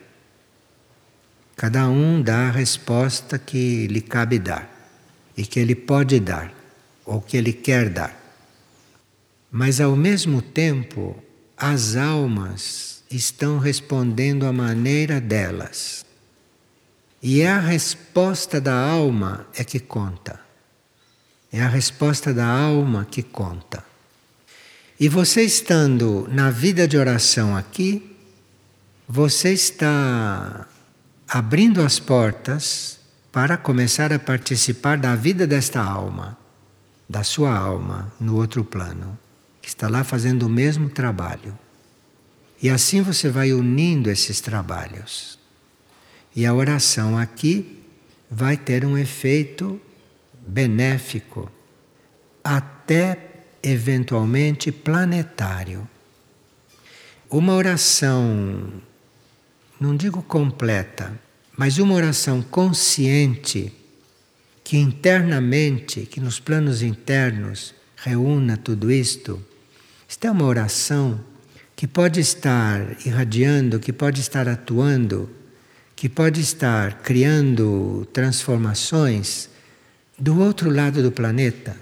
Cada 1.55 1.89
um 1.89 2.21
dá 2.21 2.47
a 2.47 2.51
resposta 2.51 3.37
que 3.37 3.85
lhe 3.87 4.01
cabe 4.01 4.39
dar 4.39 4.69
e 5.35 5.45
que 5.45 5.59
ele 5.59 5.75
pode 5.75 6.19
dar 6.19 6.53
ou 7.05 7.21
que 7.21 7.35
ele 7.35 7.51
quer 7.51 7.89
dar. 7.89 8.17
Mas 9.51 9.81
ao 9.81 9.95
mesmo 9.95 10.41
tempo, 10.41 11.21
as 11.57 11.95
almas 11.95 13.03
estão 13.11 13.57
respondendo 13.57 14.45
à 14.45 14.53
maneira 14.53 15.19
delas. 15.19 16.05
E 17.21 17.41
é 17.41 17.49
a 17.49 17.59
resposta 17.59 18.61
da 18.61 18.73
alma 18.73 19.45
é 19.53 19.63
que 19.63 19.79
conta. 19.79 20.39
É 21.51 21.61
a 21.61 21.67
resposta 21.67 22.33
da 22.33 22.45
alma 22.45 23.07
que 23.09 23.23
conta. 23.23 23.83
E 24.99 25.07
você 25.07 25.43
estando 25.43 26.27
na 26.29 26.51
vida 26.51 26.87
de 26.87 26.97
oração 26.97 27.55
aqui, 27.55 28.15
você 29.07 29.53
está 29.53 30.67
abrindo 31.27 31.81
as 31.81 31.99
portas 31.99 32.99
para 33.31 33.57
começar 33.57 34.11
a 34.11 34.19
participar 34.19 34.97
da 34.97 35.15
vida 35.15 35.47
desta 35.47 35.81
alma, 35.81 36.37
da 37.07 37.23
sua 37.23 37.55
alma 37.55 38.11
no 38.19 38.35
outro 38.35 38.63
plano, 38.63 39.17
que 39.61 39.69
está 39.69 39.87
lá 39.87 40.03
fazendo 40.03 40.43
o 40.43 40.49
mesmo 40.49 40.89
trabalho. 40.89 41.57
E 42.61 42.69
assim 42.69 43.01
você 43.01 43.29
vai 43.29 43.53
unindo 43.53 44.11
esses 44.11 44.41
trabalhos. 44.41 45.39
E 46.35 46.45
a 46.45 46.53
oração 46.53 47.17
aqui 47.17 47.83
vai 48.29 48.57
ter 48.57 48.85
um 48.85 48.97
efeito 48.97 49.79
benéfico, 50.49 51.51
até 52.43 53.17
eventualmente 53.61 54.71
planetário. 54.71 55.87
Uma 57.29 57.53
oração, 57.53 58.73
não 59.79 59.95
digo 59.95 60.23
completa, 60.23 61.13
mas 61.55 61.77
uma 61.77 61.93
oração 61.93 62.41
consciente, 62.41 63.71
que 64.63 64.77
internamente, 64.77 66.01
que 66.05 66.19
nos 66.19 66.39
planos 66.39 66.81
internos 66.81 67.73
reúna 67.95 68.57
tudo 68.57 68.91
isto, 68.91 69.43
esta 70.07 70.27
é 70.27 70.31
uma 70.31 70.45
oração 70.45 71.19
que 71.75 71.85
pode 71.87 72.19
estar 72.19 72.81
irradiando, 73.05 73.79
que 73.79 73.93
pode 73.93 74.21
estar 74.21 74.47
atuando, 74.47 75.29
que 75.95 76.09
pode 76.09 76.41
estar 76.41 77.01
criando 77.01 78.07
transformações 78.11 79.48
do 80.19 80.39
outro 80.39 80.69
lado 80.69 81.01
do 81.01 81.11
planeta. 81.11 81.75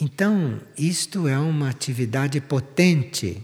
Então, 0.00 0.60
isto 0.78 1.28
é 1.28 1.38
uma 1.38 1.68
atividade 1.68 2.40
potente. 2.40 3.42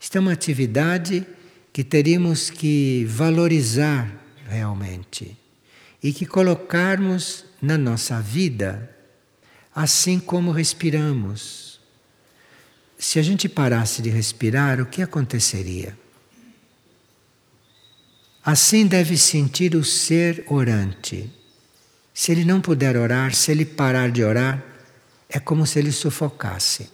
Isto 0.00 0.16
é 0.16 0.20
uma 0.20 0.32
atividade 0.32 1.26
que 1.72 1.84
teríamos 1.84 2.48
que 2.48 3.04
valorizar 3.04 4.10
realmente 4.48 5.36
e 6.02 6.12
que 6.12 6.24
colocarmos 6.24 7.44
na 7.60 7.76
nossa 7.76 8.20
vida 8.20 8.90
assim 9.74 10.18
como 10.18 10.52
respiramos. 10.52 11.78
Se 12.98 13.18
a 13.18 13.22
gente 13.22 13.46
parasse 13.46 14.00
de 14.00 14.08
respirar, 14.08 14.80
o 14.80 14.86
que 14.86 15.02
aconteceria? 15.02 15.98
Assim 18.42 18.86
deve 18.86 19.18
sentir 19.18 19.74
o 19.74 19.84
ser 19.84 20.44
orante. 20.48 21.30
Se 22.16 22.32
ele 22.32 22.46
não 22.46 22.62
puder 22.62 22.96
orar, 22.96 23.34
se 23.34 23.50
ele 23.52 23.66
parar 23.66 24.10
de 24.10 24.24
orar, 24.24 24.64
é 25.28 25.38
como 25.38 25.66
se 25.66 25.78
ele 25.78 25.92
sufocasse. 25.92 26.88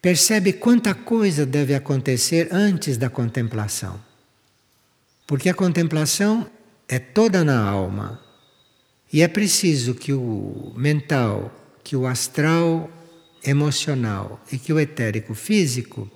Percebe 0.00 0.54
quanta 0.54 0.94
coisa 0.94 1.44
deve 1.44 1.74
acontecer 1.74 2.48
antes 2.50 2.96
da 2.96 3.10
contemplação. 3.10 4.00
Porque 5.26 5.50
a 5.50 5.54
contemplação 5.54 6.50
é 6.88 6.98
toda 6.98 7.44
na 7.44 7.60
alma. 7.60 8.18
E 9.12 9.20
é 9.20 9.28
preciso 9.28 9.94
que 9.94 10.14
o 10.14 10.72
mental, 10.74 11.52
que 11.84 11.94
o 11.94 12.06
astral 12.06 12.90
emocional 13.44 14.42
e 14.50 14.56
que 14.56 14.72
o 14.72 14.80
etérico 14.80 15.34
físico 15.34 16.10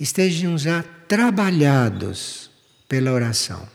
estejam 0.00 0.56
já 0.56 0.82
trabalhados 0.82 2.50
pela 2.88 3.12
oração, 3.12 3.68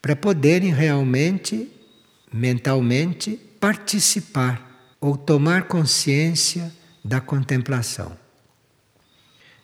para 0.00 0.16
poderem 0.16 0.72
realmente 0.72 1.74
mentalmente 2.32 3.36
participar 3.60 4.96
ou 5.00 5.16
tomar 5.16 5.64
consciência 5.64 6.72
da 7.04 7.20
contemplação. 7.20 8.16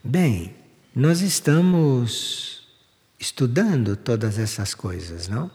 Bem, 0.03 0.55
nós 0.95 1.21
estamos 1.21 2.69
estudando 3.19 3.97
todas 3.97 4.39
essas 4.39 4.75
coisas, 4.75 5.29
não? 5.29 5.51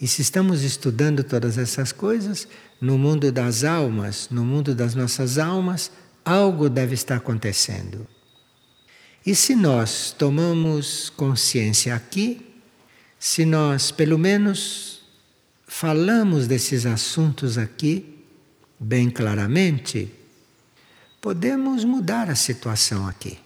E 0.00 0.08
se 0.08 0.22
estamos 0.22 0.62
estudando 0.62 1.22
todas 1.22 1.58
essas 1.58 1.92
coisas, 1.92 2.48
no 2.80 2.98
mundo 2.98 3.30
das 3.30 3.62
almas, 3.62 4.28
no 4.30 4.44
mundo 4.44 4.74
das 4.74 4.94
nossas 4.94 5.38
almas, 5.38 5.92
algo 6.24 6.68
deve 6.68 6.94
estar 6.94 7.16
acontecendo. 7.16 8.06
E 9.24 9.34
se 9.34 9.54
nós 9.54 10.12
tomamos 10.18 11.10
consciência 11.10 11.94
aqui, 11.94 12.44
se 13.18 13.44
nós 13.44 13.92
pelo 13.92 14.18
menos 14.18 15.01
falamos 15.72 16.46
desses 16.46 16.84
assuntos 16.84 17.56
aqui 17.56 18.22
bem 18.78 19.08
claramente, 19.08 20.12
podemos 21.18 21.82
mudar 21.82 22.28
a 22.28 22.34
situação 22.34 23.08
aqui. 23.08 23.38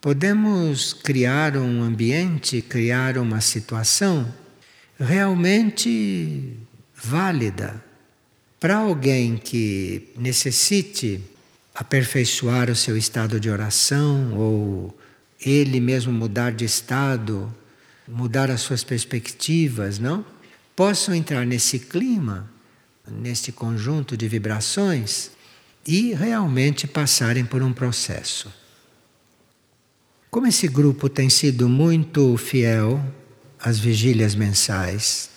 Podemos 0.00 0.92
criar 0.92 1.56
um 1.56 1.80
ambiente, 1.84 2.60
criar 2.60 3.16
uma 3.16 3.40
situação 3.40 4.34
realmente 4.98 6.56
válida 6.92 7.82
para 8.58 8.78
alguém 8.78 9.36
que 9.36 10.12
necessite 10.18 11.22
aperfeiçoar 11.72 12.68
o 12.68 12.76
seu 12.76 12.96
estado 12.96 13.38
de 13.38 13.48
oração 13.48 14.34
ou 14.34 14.98
ele 15.40 15.78
mesmo 15.78 16.12
mudar 16.12 16.50
de 16.50 16.64
estado, 16.64 17.54
mudar 18.08 18.50
as 18.50 18.60
suas 18.60 18.82
perspectivas, 18.82 20.00
não? 20.00 20.31
Possam 20.74 21.14
entrar 21.14 21.46
nesse 21.46 21.78
clima, 21.78 22.50
neste 23.06 23.52
conjunto 23.52 24.16
de 24.16 24.28
vibrações 24.28 25.30
e 25.86 26.14
realmente 26.14 26.86
passarem 26.86 27.44
por 27.44 27.62
um 27.62 27.72
processo. 27.72 28.52
Como 30.30 30.46
esse 30.46 30.66
grupo 30.68 31.08
tem 31.08 31.28
sido 31.28 31.68
muito 31.68 32.36
fiel 32.36 33.04
às 33.60 33.78
vigílias 33.78 34.34
mensais, 34.34 35.28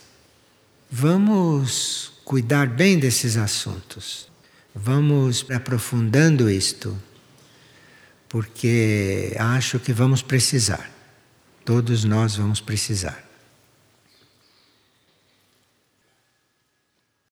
vamos 0.90 2.14
cuidar 2.24 2.68
bem 2.68 2.98
desses 2.98 3.36
assuntos. 3.36 4.30
Vamos 4.74 5.46
aprofundando 5.52 6.50
isto, 6.50 6.98
porque 8.28 9.36
acho 9.40 9.80
que 9.80 9.94
vamos 9.94 10.22
precisar. 10.22 10.92
Todos 11.64 12.04
nós 12.04 12.36
vamos 12.36 12.60
precisar. 12.60 13.25